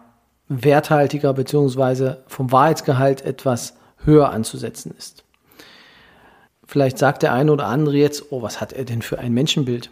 werthaltiger 0.49 1.33
beziehungsweise 1.33 2.23
vom 2.27 2.51
Wahrheitsgehalt 2.51 3.23
etwas 3.23 3.75
höher 4.05 4.29
anzusetzen 4.31 4.93
ist. 4.97 5.23
Vielleicht 6.65 6.97
sagt 6.97 7.23
der 7.23 7.33
eine 7.33 7.51
oder 7.51 7.65
andere 7.65 7.97
jetzt, 7.97 8.31
oh, 8.31 8.41
was 8.41 8.61
hat 8.61 8.73
er 8.73 8.85
denn 8.85 9.01
für 9.01 9.17
ein 9.19 9.33
Menschenbild? 9.33 9.89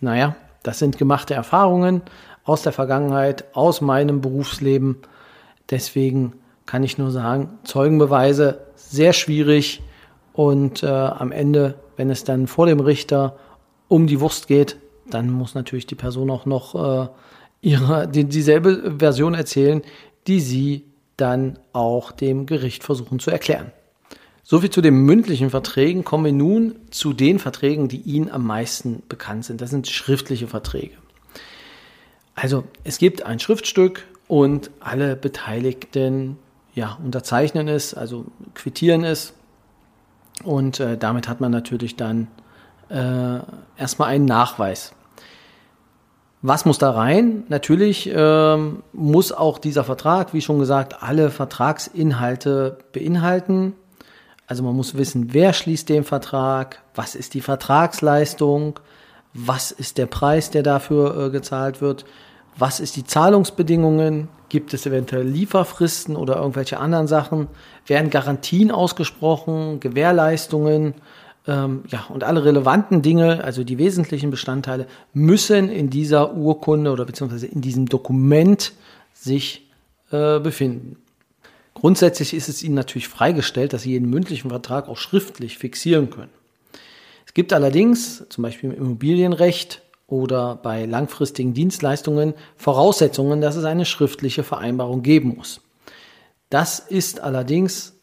Naja, 0.00 0.36
das 0.62 0.78
sind 0.78 0.96
gemachte 0.96 1.34
Erfahrungen 1.34 2.02
aus 2.44 2.62
der 2.62 2.72
Vergangenheit, 2.72 3.44
aus 3.52 3.80
meinem 3.80 4.20
Berufsleben. 4.20 4.96
Deswegen 5.70 6.32
kann 6.66 6.82
ich 6.82 6.98
nur 6.98 7.10
sagen, 7.10 7.58
Zeugenbeweise 7.64 8.60
sehr 8.74 9.12
schwierig 9.12 9.82
und 10.32 10.82
äh, 10.82 10.86
am 10.86 11.30
Ende, 11.30 11.74
wenn 11.96 12.10
es 12.10 12.24
dann 12.24 12.46
vor 12.46 12.66
dem 12.66 12.80
Richter 12.80 13.36
um 13.88 14.06
die 14.06 14.20
Wurst 14.20 14.46
geht, 14.46 14.76
dann 15.08 15.30
muss 15.30 15.54
natürlich 15.54 15.86
die 15.86 15.94
Person 15.94 16.30
auch 16.30 16.46
noch 16.46 16.74
äh, 16.74 17.08
ihre, 17.60 18.08
die, 18.08 18.24
dieselbe 18.24 18.94
Version 18.98 19.34
erzählen, 19.34 19.82
die 20.26 20.40
sie 20.40 20.84
dann 21.16 21.58
auch 21.72 22.12
dem 22.12 22.46
Gericht 22.46 22.84
versuchen 22.84 23.18
zu 23.18 23.30
erklären. 23.30 23.72
Soviel 24.42 24.70
zu 24.70 24.82
den 24.82 24.94
mündlichen 24.94 25.50
Verträgen. 25.50 26.04
Kommen 26.04 26.24
wir 26.26 26.32
nun 26.32 26.76
zu 26.90 27.14
den 27.14 27.38
Verträgen, 27.38 27.88
die 27.88 28.02
Ihnen 28.02 28.30
am 28.30 28.46
meisten 28.46 29.02
bekannt 29.08 29.46
sind. 29.46 29.60
Das 29.60 29.70
sind 29.70 29.88
schriftliche 29.88 30.46
Verträge. 30.46 30.94
Also 32.34 32.64
es 32.82 32.98
gibt 32.98 33.22
ein 33.24 33.38
Schriftstück 33.38 34.06
und 34.28 34.70
alle 34.80 35.16
Beteiligten 35.16 36.36
ja, 36.74 36.98
unterzeichnen 37.02 37.68
es, 37.68 37.94
also 37.94 38.26
quittieren 38.54 39.04
es. 39.04 39.32
Und 40.42 40.80
äh, 40.80 40.98
damit 40.98 41.28
hat 41.28 41.40
man 41.40 41.52
natürlich 41.52 41.96
dann 41.96 42.26
äh, 42.90 43.38
erstmal 43.78 44.08
einen 44.08 44.24
Nachweis. 44.24 44.92
Was 46.46 46.66
muss 46.66 46.76
da 46.76 46.90
rein? 46.90 47.44
Natürlich 47.48 48.12
ähm, 48.14 48.82
muss 48.92 49.32
auch 49.32 49.56
dieser 49.56 49.82
Vertrag, 49.82 50.34
wie 50.34 50.42
schon 50.42 50.58
gesagt, 50.58 51.02
alle 51.02 51.30
Vertragsinhalte 51.30 52.76
beinhalten. 52.92 53.72
Also 54.46 54.62
man 54.62 54.76
muss 54.76 54.94
wissen, 54.94 55.32
wer 55.32 55.54
schließt 55.54 55.88
den 55.88 56.04
Vertrag, 56.04 56.82
was 56.94 57.14
ist 57.14 57.32
die 57.32 57.40
Vertragsleistung, 57.40 58.78
was 59.32 59.72
ist 59.72 59.96
der 59.96 60.04
Preis, 60.04 60.50
der 60.50 60.62
dafür 60.62 61.16
äh, 61.16 61.30
gezahlt 61.30 61.80
wird, 61.80 62.04
was 62.58 62.78
ist 62.78 62.96
die 62.96 63.04
Zahlungsbedingungen, 63.04 64.28
gibt 64.50 64.74
es 64.74 64.84
eventuell 64.84 65.26
Lieferfristen 65.26 66.14
oder 66.14 66.36
irgendwelche 66.36 66.78
anderen 66.78 67.06
Sachen, 67.06 67.48
werden 67.86 68.10
Garantien 68.10 68.70
ausgesprochen, 68.70 69.80
Gewährleistungen, 69.80 70.92
ähm, 71.46 71.84
ja, 71.88 72.06
und 72.08 72.24
alle 72.24 72.44
relevanten 72.44 73.02
Dinge, 73.02 73.44
also 73.44 73.64
die 73.64 73.78
wesentlichen 73.78 74.30
Bestandteile, 74.30 74.86
müssen 75.12 75.68
in 75.68 75.90
dieser 75.90 76.34
Urkunde 76.34 76.90
oder 76.90 77.04
beziehungsweise 77.04 77.46
in 77.46 77.60
diesem 77.60 77.86
Dokument 77.86 78.72
sich 79.12 79.68
äh, 80.10 80.40
befinden. 80.40 80.96
Grundsätzlich 81.74 82.34
ist 82.34 82.48
es 82.48 82.62
Ihnen 82.62 82.74
natürlich 82.74 83.08
freigestellt, 83.08 83.72
dass 83.72 83.82
Sie 83.82 83.90
jeden 83.90 84.08
mündlichen 84.08 84.50
Vertrag 84.50 84.88
auch 84.88 84.96
schriftlich 84.96 85.58
fixieren 85.58 86.08
können. 86.08 86.30
Es 87.26 87.34
Es 87.34 87.36
gibt 87.36 87.52
allerdings, 87.52 88.24
zum 88.28 88.42
Beispiel 88.42 88.70
im 88.70 88.76
Immobilienrecht 88.76 89.82
oder 90.06 90.54
bei 90.54 90.84
langfristigen 90.84 91.52
Dienstleistungen, 91.52 92.34
Voraussetzungen, 92.56 93.40
dass 93.40 93.56
es 93.56 93.64
eine 93.64 93.86
schriftliche 93.86 94.44
Vereinbarung 94.44 95.02
geben 95.02 95.34
muss. 95.36 95.60
Das 96.48 96.78
ist 96.78 97.18
allerdings 97.18 97.93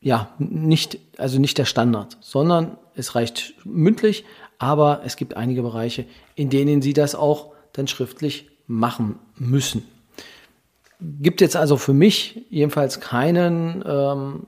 ja 0.00 0.30
nicht, 0.38 0.98
also 1.18 1.38
nicht 1.38 1.58
der 1.58 1.64
Standard, 1.64 2.16
sondern 2.20 2.78
es 2.94 3.14
reicht 3.14 3.54
mündlich, 3.64 4.24
aber 4.58 5.02
es 5.04 5.16
gibt 5.16 5.36
einige 5.36 5.62
Bereiche, 5.62 6.04
in 6.34 6.50
denen 6.50 6.82
Sie 6.82 6.92
das 6.92 7.14
auch 7.14 7.52
dann 7.72 7.86
schriftlich 7.86 8.50
machen 8.66 9.18
müssen. 9.36 9.82
Gibt 11.00 11.40
jetzt 11.40 11.56
also 11.56 11.76
für 11.76 11.94
mich 11.94 12.46
jedenfalls 12.50 13.00
keinen, 13.00 13.82
ähm, 13.86 14.46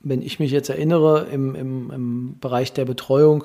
wenn 0.00 0.22
ich 0.22 0.38
mich 0.38 0.50
jetzt 0.50 0.70
erinnere, 0.70 1.26
im, 1.30 1.54
im, 1.54 1.90
im 1.90 2.38
Bereich 2.40 2.72
der 2.72 2.86
Betreuung 2.86 3.44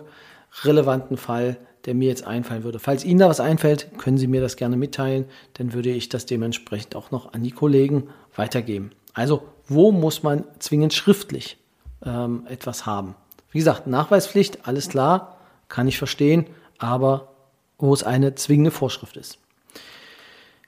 relevanten 0.64 1.18
Fall, 1.18 1.58
der 1.86 1.96
mir 1.96 2.08
jetzt 2.08 2.26
einfallen 2.26 2.64
würde. 2.64 2.80
Falls 2.80 3.04
Ihnen 3.04 3.20
da 3.20 3.28
was 3.28 3.40
einfällt, 3.40 3.98
können 3.98 4.18
Sie 4.18 4.28
mir 4.28 4.42
das 4.42 4.56
gerne 4.56 4.78
mitteilen, 4.78 5.26
dann 5.54 5.74
würde 5.74 5.90
ich 5.90 6.10
das 6.10 6.26
dementsprechend 6.26 6.96
auch 6.96 7.12
noch 7.12 7.34
an 7.34 7.44
die 7.44 7.52
Kollegen 7.52 8.10
weitergeben. 8.36 8.92
Also, 9.14 9.44
wo 9.68 9.92
muss 9.92 10.24
man 10.24 10.44
zwingend 10.60 10.94
schriftlich 10.94 11.58
ähm, 12.06 12.46
etwas 12.50 12.86
haben? 12.86 13.16
Wie 13.52 13.60
gesagt, 13.60 13.88
Nachweispflicht, 13.88 14.68
alles 14.68 14.90
klar, 14.90 15.38
kann 15.68 15.88
ich 15.88 15.98
verstehen, 15.98 16.46
aber 16.78 17.30
wo 17.78 17.94
es 17.94 18.04
eine 18.04 18.36
zwingende 18.36 18.72
Vorschrift 18.72 19.18
ist. 19.18 19.40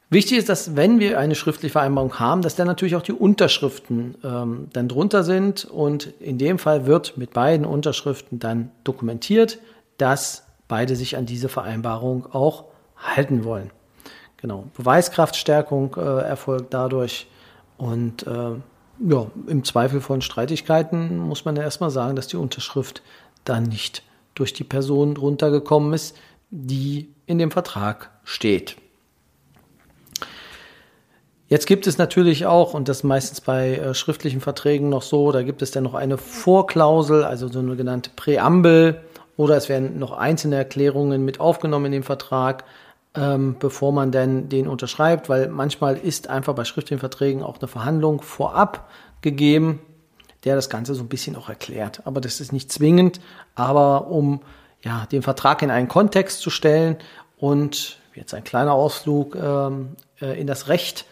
Wichtig 0.09 0.37
ist, 0.37 0.49
dass 0.49 0.75
wenn 0.75 0.99
wir 0.99 1.17
eine 1.17 1.33
schriftliche 1.33 1.71
Vereinbarung 1.71 2.19
haben, 2.19 2.43
dass 2.43 2.55
dann 2.55 2.67
natürlich 2.67 2.95
auch 2.95 3.01
die 3.01 3.13
Unterschriften 3.13 4.15
ähm, 4.23 4.67
dann 4.71 4.87
drunter 4.87 5.23
sind 5.23 5.65
und 5.65 6.05
in 6.19 6.37
dem 6.37 6.59
Fall 6.59 6.85
wird 6.85 7.17
mit 7.17 7.33
beiden 7.33 7.65
Unterschriften 7.65 8.37
dann 8.37 8.69
dokumentiert, 8.83 9.57
dass 9.97 10.43
beide 10.67 10.95
sich 10.95 11.17
an 11.17 11.25
diese 11.25 11.49
Vereinbarung 11.49 12.27
auch 12.31 12.65
halten 12.95 13.43
wollen. 13.43 13.71
Genau, 14.37 14.65
Beweiskraftstärkung 14.77 15.95
äh, 15.95 16.21
erfolgt 16.21 16.73
dadurch 16.73 17.27
und 17.77 18.27
äh, 18.27 18.51
ja, 19.05 19.27
im 19.47 19.63
Zweifel 19.63 20.01
von 20.01 20.21
Streitigkeiten 20.21 21.17
muss 21.17 21.45
man 21.45 21.55
ja 21.55 21.63
erstmal 21.63 21.89
sagen, 21.89 22.15
dass 22.15 22.27
die 22.27 22.37
Unterschrift 22.37 23.01
dann 23.43 23.63
nicht 23.63 24.03
durch 24.35 24.53
die 24.53 24.63
Person 24.63 25.15
drunter 25.15 25.51
gekommen 25.51 25.93
ist, 25.93 26.15
die 26.49 27.09
in 27.25 27.37
dem 27.37 27.51
Vertrag 27.51 28.11
steht. 28.23 28.77
Jetzt 31.47 31.67
gibt 31.67 31.85
es 31.85 31.97
natürlich 31.97 32.45
auch, 32.45 32.73
und 32.73 32.87
das 32.87 33.03
meistens 33.03 33.41
bei 33.41 33.75
äh, 33.75 33.93
schriftlichen 33.93 34.41
Verträgen 34.41 34.89
noch 34.89 35.03
so, 35.03 35.31
da 35.31 35.43
gibt 35.43 35.61
es 35.61 35.71
dann 35.71 35.83
noch 35.83 35.93
eine 35.93 36.17
Vorklausel, 36.17 37.23
also 37.23 37.47
so 37.47 37.59
eine 37.59 37.75
genannte 37.75 38.09
Präambel, 38.15 39.01
oder 39.35 39.57
es 39.57 39.69
werden 39.69 39.99
noch 39.99 40.13
einzelne 40.13 40.55
Erklärungen 40.55 41.25
mit 41.25 41.39
aufgenommen 41.39 41.87
in 41.87 41.91
den 41.91 42.03
Vertrag, 42.03 42.63
ähm, 43.15 43.55
bevor 43.59 43.91
man 43.91 44.11
denn 44.11 44.49
den 44.49 44.67
unterschreibt, 44.67 45.29
weil 45.29 45.49
manchmal 45.49 45.97
ist 45.97 46.29
einfach 46.29 46.55
bei 46.55 46.65
schriftlichen 46.65 46.99
Verträgen 46.99 47.43
auch 47.43 47.59
eine 47.59 47.67
Verhandlung 47.67 48.21
vorab 48.21 48.89
gegeben, 49.21 49.79
der 50.43 50.55
das 50.55 50.69
Ganze 50.69 50.95
so 50.95 51.03
ein 51.03 51.09
bisschen 51.09 51.35
auch 51.35 51.49
erklärt. 51.49 52.01
Aber 52.05 52.21
das 52.21 52.41
ist 52.41 52.51
nicht 52.51 52.71
zwingend, 52.71 53.19
aber 53.55 54.07
um 54.07 54.41
ja, 54.81 55.05
den 55.11 55.21
Vertrag 55.21 55.61
in 55.61 55.71
einen 55.71 55.87
Kontext 55.87 56.41
zu 56.41 56.49
stellen 56.49 56.97
und 57.37 57.99
jetzt 58.15 58.33
ein 58.33 58.43
kleiner 58.43 58.73
Ausflug 58.73 59.35
ähm, 59.35 59.95
äh, 60.21 60.39
in 60.39 60.47
das 60.47 60.67
Recht, 60.67 61.05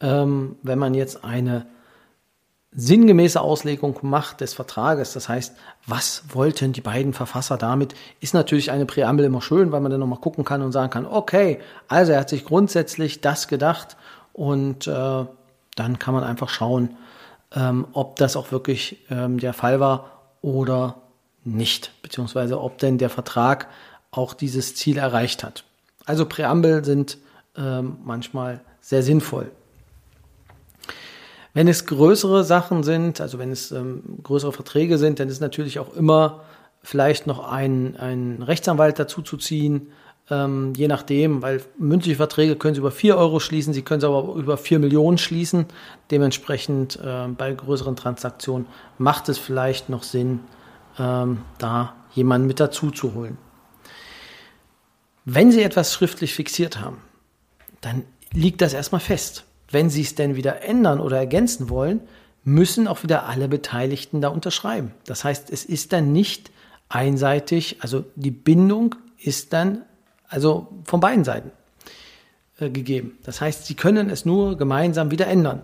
ähm, 0.00 0.56
wenn 0.62 0.78
man 0.78 0.94
jetzt 0.94 1.24
eine 1.24 1.66
sinngemäße 2.74 3.40
Auslegung 3.40 3.98
macht 4.02 4.40
des 4.40 4.54
Vertrages, 4.54 5.12
das 5.12 5.28
heißt, 5.28 5.54
was 5.86 6.22
wollten 6.30 6.72
die 6.72 6.80
beiden 6.80 7.12
Verfasser 7.12 7.58
damit, 7.58 7.94
ist 8.20 8.32
natürlich 8.32 8.70
eine 8.70 8.86
Präambel 8.86 9.26
immer 9.26 9.42
schön, 9.42 9.72
weil 9.72 9.80
man 9.80 9.90
dann 9.90 10.00
nochmal 10.00 10.20
gucken 10.20 10.44
kann 10.44 10.62
und 10.62 10.72
sagen 10.72 10.90
kann, 10.90 11.06
okay, 11.06 11.60
also 11.88 12.12
er 12.12 12.20
hat 12.20 12.30
sich 12.30 12.44
grundsätzlich 12.44 13.20
das 13.20 13.46
gedacht 13.46 13.96
und 14.32 14.86
äh, 14.86 15.24
dann 15.74 15.98
kann 15.98 16.14
man 16.14 16.24
einfach 16.24 16.48
schauen, 16.48 16.96
ähm, 17.54 17.86
ob 17.92 18.16
das 18.16 18.36
auch 18.36 18.52
wirklich 18.52 19.04
ähm, 19.10 19.38
der 19.38 19.52
Fall 19.52 19.78
war 19.78 20.22
oder 20.40 20.96
nicht, 21.44 21.92
beziehungsweise 22.02 22.60
ob 22.60 22.78
denn 22.78 22.96
der 22.96 23.10
Vertrag 23.10 23.68
auch 24.10 24.32
dieses 24.32 24.74
Ziel 24.74 24.96
erreicht 24.96 25.44
hat. 25.44 25.64
Also 26.06 26.26
Präambel 26.26 26.84
sind 26.84 27.18
ähm, 27.56 27.98
manchmal 28.04 28.60
sehr 28.80 29.02
sinnvoll. 29.02 29.50
Wenn 31.54 31.68
es 31.68 31.86
größere 31.86 32.44
Sachen 32.44 32.82
sind, 32.82 33.20
also 33.20 33.38
wenn 33.38 33.52
es 33.52 33.72
ähm, 33.72 34.02
größere 34.22 34.52
Verträge 34.52 34.98
sind, 34.98 35.20
dann 35.20 35.28
ist 35.28 35.40
natürlich 35.40 35.78
auch 35.78 35.94
immer 35.94 36.40
vielleicht 36.82 37.26
noch 37.26 37.46
ein, 37.50 37.96
ein 37.96 38.42
Rechtsanwalt 38.42 38.98
dazu 38.98 39.22
zu 39.22 39.36
ziehen, 39.36 39.88
ähm, 40.30 40.72
je 40.76 40.88
nachdem, 40.88 41.42
weil 41.42 41.62
mündliche 41.78 42.16
Verträge 42.16 42.56
können 42.56 42.74
Sie 42.74 42.80
über 42.80 42.90
4 42.90 43.16
Euro 43.16 43.40
schließen, 43.40 43.74
Sie 43.74 43.82
können 43.82 44.00
sie 44.00 44.06
aber 44.06 44.34
über 44.34 44.56
4 44.56 44.78
Millionen 44.78 45.18
schließen. 45.18 45.66
Dementsprechend 46.10 46.98
äh, 47.04 47.28
bei 47.28 47.52
größeren 47.52 47.96
Transaktionen 47.96 48.66
macht 48.98 49.28
es 49.28 49.38
vielleicht 49.38 49.88
noch 49.88 50.04
Sinn, 50.04 50.40
ähm, 50.98 51.42
da 51.58 51.94
jemanden 52.14 52.46
mit 52.46 52.60
dazu 52.60 52.90
zu 52.90 53.14
holen. 53.14 53.36
Wenn 55.24 55.52
Sie 55.52 55.62
etwas 55.62 55.92
schriftlich 55.92 56.34
fixiert 56.34 56.80
haben, 56.80 56.98
dann 57.80 58.04
liegt 58.32 58.60
das 58.60 58.74
erstmal 58.74 59.00
fest. 59.00 59.44
Wenn 59.72 59.90
Sie 59.90 60.02
es 60.02 60.14
denn 60.14 60.36
wieder 60.36 60.62
ändern 60.62 61.00
oder 61.00 61.18
ergänzen 61.18 61.68
wollen, 61.68 62.00
müssen 62.44 62.86
auch 62.88 63.02
wieder 63.02 63.26
alle 63.26 63.48
Beteiligten 63.48 64.20
da 64.20 64.28
unterschreiben. 64.28 64.92
Das 65.06 65.24
heißt, 65.24 65.50
es 65.50 65.64
ist 65.64 65.92
dann 65.92 66.12
nicht 66.12 66.50
einseitig, 66.88 67.78
also 67.80 68.04
die 68.14 68.30
Bindung 68.30 68.94
ist 69.18 69.52
dann 69.52 69.82
also 70.28 70.68
von 70.84 71.00
beiden 71.00 71.24
Seiten 71.24 71.50
äh, 72.58 72.70
gegeben. 72.70 73.18
Das 73.22 73.40
heißt, 73.40 73.66
Sie 73.66 73.74
können 73.74 74.10
es 74.10 74.24
nur 74.24 74.56
gemeinsam 74.56 75.10
wieder 75.10 75.26
ändern 75.26 75.62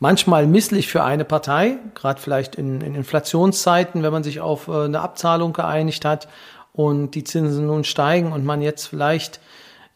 manchmal 0.00 0.46
misslich 0.46 0.88
für 0.88 1.04
eine 1.04 1.24
Partei, 1.24 1.78
gerade 1.94 2.20
vielleicht 2.20 2.56
in, 2.56 2.80
in, 2.80 2.96
Inflationszeiten, 2.96 4.02
wenn 4.02 4.12
man 4.12 4.24
sich 4.24 4.40
auf 4.40 4.66
äh, 4.66 4.84
eine 4.84 5.00
Abzahlung 5.00 5.52
geeinigt 5.52 6.04
hat 6.04 6.26
und 6.72 7.14
die 7.14 7.22
Zinsen 7.22 7.66
nun 7.66 7.84
steigen 7.84 8.32
und 8.32 8.44
man 8.44 8.62
jetzt 8.62 8.86
vielleicht, 8.86 9.40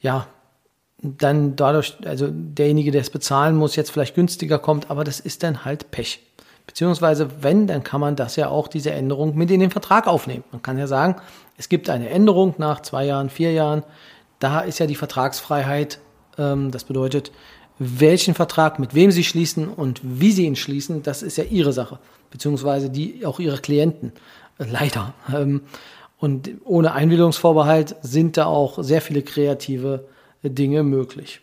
ja, 0.01 0.29
dann 1.05 1.55
dadurch, 1.57 1.97
also 2.05 2.29
derjenige, 2.31 2.91
der 2.91 3.03
es 3.03 3.11
bezahlen 3.11 3.57
muss, 3.57 3.77
jetzt 3.77 3.91
vielleicht 3.91 4.15
günstiger 4.15 4.59
kommt, 4.59 4.91
aber 4.91 5.05
das 5.05 5.21
ist 5.21 5.43
dann 5.43 5.65
halt 5.65 5.91
Pech. 5.91 6.21
Beziehungsweise, 6.67 7.29
wenn, 7.43 7.67
dann 7.67 7.85
kann 7.85 8.01
man 8.01 8.17
das 8.17 8.37
ja 8.37 8.49
auch, 8.49 8.69
diese 8.69 8.91
Änderung 8.91 9.37
mit 9.37 9.51
in 9.51 9.61
den 9.61 9.71
Vertrag 9.71 10.07
aufnehmen. 10.07 10.45
Man 10.51 10.63
kann 10.63 10.79
ja 10.79 10.87
sagen, 10.87 11.17
es 11.59 11.69
gibt 11.69 11.91
eine 11.91 12.09
Änderung 12.09 12.55
nach 12.57 12.81
zwei 12.81 13.05
Jahren, 13.05 13.29
vier 13.29 13.53
Jahren. 13.53 13.83
Da 14.39 14.61
ist 14.61 14.79
ja 14.79 14.87
die 14.87 14.95
Vertragsfreiheit. 14.95 16.01
Ähm, 16.39 16.71
das 16.71 16.85
bedeutet, 16.85 17.33
welchen 17.79 18.35
Vertrag 18.35 18.79
mit 18.79 18.95
wem 18.95 19.11
sie 19.11 19.25
schließen 19.25 19.69
und 19.69 20.01
wie 20.03 20.33
sie 20.33 20.47
ihn 20.47 20.57
schließen, 20.57 21.03
das 21.03 21.23
ist 21.23 21.37
ja 21.37 21.45
ihre 21.45 21.73
Sache, 21.73 21.99
beziehungsweise 22.31 22.89
die 22.89 23.27
auch 23.27 23.41
ihrer 23.41 23.59
Klienten. 23.59 24.13
Äh, 24.59 24.65
leider. 24.71 25.13
Ähm, 25.33 25.63
und 26.19 26.51
ohne 26.65 26.93
Einwilligungsvorbehalt 26.93 27.97
sind 28.01 28.39
da 28.39 28.47
auch 28.47 28.83
sehr 28.83 29.03
viele 29.03 29.21
kreative 29.21 30.07
Dinge 30.51 30.83
möglich. 30.83 31.41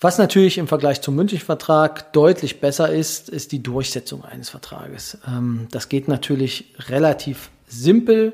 Was 0.00 0.18
natürlich 0.18 0.58
im 0.58 0.66
Vergleich 0.66 1.00
zum 1.00 1.14
mündlichen 1.14 1.46
Vertrag 1.46 2.12
deutlich 2.12 2.60
besser 2.60 2.92
ist, 2.92 3.28
ist 3.28 3.52
die 3.52 3.62
Durchsetzung 3.62 4.24
eines 4.24 4.50
Vertrages. 4.50 5.18
Ähm, 5.28 5.68
das 5.70 5.88
geht 5.88 6.08
natürlich 6.08 6.74
relativ 6.88 7.50
simpel, 7.68 8.32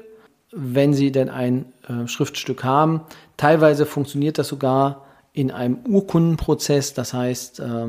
wenn 0.50 0.94
Sie 0.94 1.12
denn 1.12 1.28
ein 1.28 1.66
äh, 1.86 2.08
Schriftstück 2.08 2.64
haben. 2.64 3.02
Teilweise 3.36 3.84
funktioniert 3.84 4.38
das 4.38 4.48
sogar 4.48 5.04
in 5.34 5.50
einem 5.50 5.80
Urkundenprozess. 5.86 6.94
Das 6.94 7.12
heißt, 7.12 7.60
äh, 7.60 7.88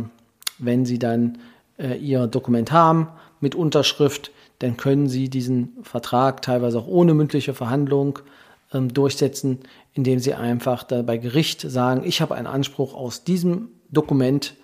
wenn 0.58 0.86
Sie 0.86 1.00
dann 1.00 1.38
äh, 1.78 1.96
Ihr 1.96 2.28
Dokument 2.28 2.74
haben 2.74 3.08
mit 3.40 3.56
Unterschrift, 3.56 4.32
dann 4.60 4.76
können 4.76 5.08
Sie 5.08 5.30
diesen 5.30 5.78
Vertrag 5.84 6.42
teilweise 6.42 6.80
auch 6.80 6.88
ohne 6.88 7.14
mündliche 7.14 7.54
Verhandlung 7.54 8.20
ähm, 8.74 8.94
durchsetzen, 8.94 9.60
indem 9.94 10.20
Sie 10.20 10.34
einfach 10.34 10.84
da 10.84 11.02
bei 11.02 11.18
Gericht 11.18 11.62
sagen, 11.62 12.04
ich 12.06 12.22
habe 12.22 12.36
einen 12.36 12.48
Anspruch 12.48 12.94
aus 12.94 13.24
diesem 13.24 13.70
Dokument, 13.90 14.56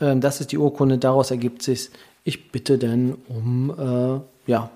ähm, 0.00 0.20
das 0.20 0.40
ist 0.40 0.52
die 0.52 0.58
Urkunde, 0.58 0.98
daraus 0.98 1.30
ergibt 1.30 1.62
sich, 1.62 1.90
ich 2.24 2.52
bitte 2.52 2.78
dann 2.78 3.16
um, 3.28 3.70
äh, 3.70 4.50
ja, 4.50 4.70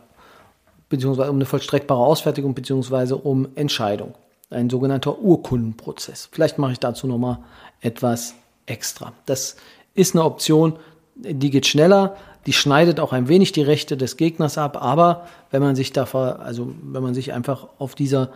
beziehungsweise 0.88 1.30
um 1.30 1.36
eine 1.36 1.46
vollstreckbare 1.46 2.00
Ausfertigung, 2.00 2.54
beziehungsweise 2.54 3.16
um 3.16 3.48
Entscheidung 3.54 4.14
ein 4.50 4.70
sogenannter 4.70 5.18
Urkundenprozess. 5.18 6.28
Vielleicht 6.30 6.58
mache 6.58 6.72
ich 6.72 6.78
dazu 6.78 7.06
nochmal 7.06 7.38
etwas 7.80 8.34
extra. 8.66 9.12
Das 9.26 9.56
ist 9.94 10.14
eine 10.14 10.24
Option, 10.24 10.78
die 11.16 11.50
geht 11.50 11.66
schneller, 11.66 12.16
die 12.46 12.52
schneidet 12.52 13.00
auch 13.00 13.12
ein 13.12 13.28
wenig 13.28 13.52
die 13.52 13.62
Rechte 13.62 13.96
des 13.96 14.16
Gegners 14.16 14.56
ab, 14.58 14.80
aber 14.80 15.26
wenn 15.50 15.62
man 15.62 15.74
sich 15.74 15.92
davor, 15.92 16.40
also 16.40 16.72
wenn 16.82 17.02
man 17.02 17.14
sich 17.14 17.32
einfach 17.32 17.66
auf 17.78 17.94
dieser 17.94 18.30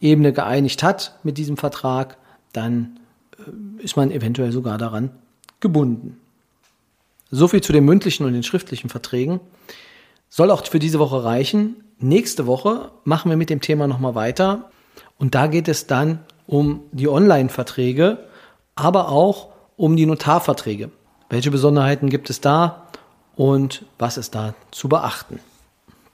Ebene 0.00 0.32
geeinigt 0.32 0.82
hat 0.82 1.18
mit 1.22 1.38
diesem 1.38 1.56
Vertrag, 1.56 2.18
dann 2.52 3.00
äh, 3.38 3.82
ist 3.82 3.96
man 3.96 4.10
eventuell 4.10 4.52
sogar 4.52 4.78
daran 4.78 5.10
gebunden. 5.60 6.20
So 7.30 7.48
viel 7.48 7.62
zu 7.62 7.72
den 7.72 7.84
mündlichen 7.84 8.26
und 8.26 8.32
den 8.32 8.42
schriftlichen 8.42 8.90
Verträgen. 8.90 9.40
Soll 10.28 10.50
auch 10.50 10.66
für 10.66 10.78
diese 10.78 10.98
Woche 10.98 11.24
reichen. 11.24 11.76
Nächste 11.98 12.46
Woche 12.46 12.90
machen 13.04 13.30
wir 13.30 13.36
mit 13.36 13.50
dem 13.50 13.60
Thema 13.60 13.86
nochmal 13.86 14.14
weiter. 14.14 14.70
Und 15.18 15.34
da 15.34 15.46
geht 15.46 15.68
es 15.68 15.86
dann 15.86 16.20
um 16.46 16.82
die 16.92 17.08
Online-Verträge, 17.08 18.18
aber 18.74 19.08
auch 19.08 19.48
um 19.76 19.96
die 19.96 20.06
Notarverträge. 20.06 20.90
Welche 21.30 21.50
Besonderheiten 21.50 22.10
gibt 22.10 22.30
es 22.30 22.40
da 22.40 22.88
und 23.36 23.84
was 23.98 24.18
ist 24.18 24.34
da 24.34 24.54
zu 24.70 24.88
beachten? 24.88 25.40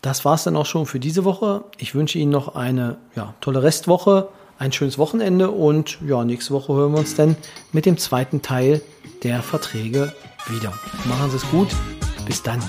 Das 0.03 0.25
war 0.25 0.35
es 0.35 0.45
dann 0.45 0.57
auch 0.57 0.67
schon 0.67 0.87
für 0.87 0.99
diese 1.01 1.25
Woche. 1.25 1.65
Ich 1.79 1.95
wünsche 1.95 2.19
Ihnen 2.19 2.33
noch 2.33 2.55
eine 2.55 2.97
ja, 3.17 3.35
tolle 3.41 3.63
Restwoche, 3.63 4.29
ein 4.59 4.73
schönes 4.73 4.99
Wochenende 4.99 5.51
und 5.51 5.99
ja, 6.07 6.25
nächste 6.25 6.55
Woche 6.55 6.73
hören 6.73 6.93
wir 6.93 7.01
uns 7.01 7.15
dann 7.15 7.37
mit 7.73 7.87
dem 7.87 7.99
zweiten 7.99 8.43
Teil 8.43 8.81
der 9.23 9.43
Verträge 9.43 10.13
wieder. 10.49 10.73
Machen 11.05 11.31
Sie 11.31 11.37
es 11.37 11.51
gut. 11.51 11.69
Bis 12.27 12.43
dann. 12.43 12.63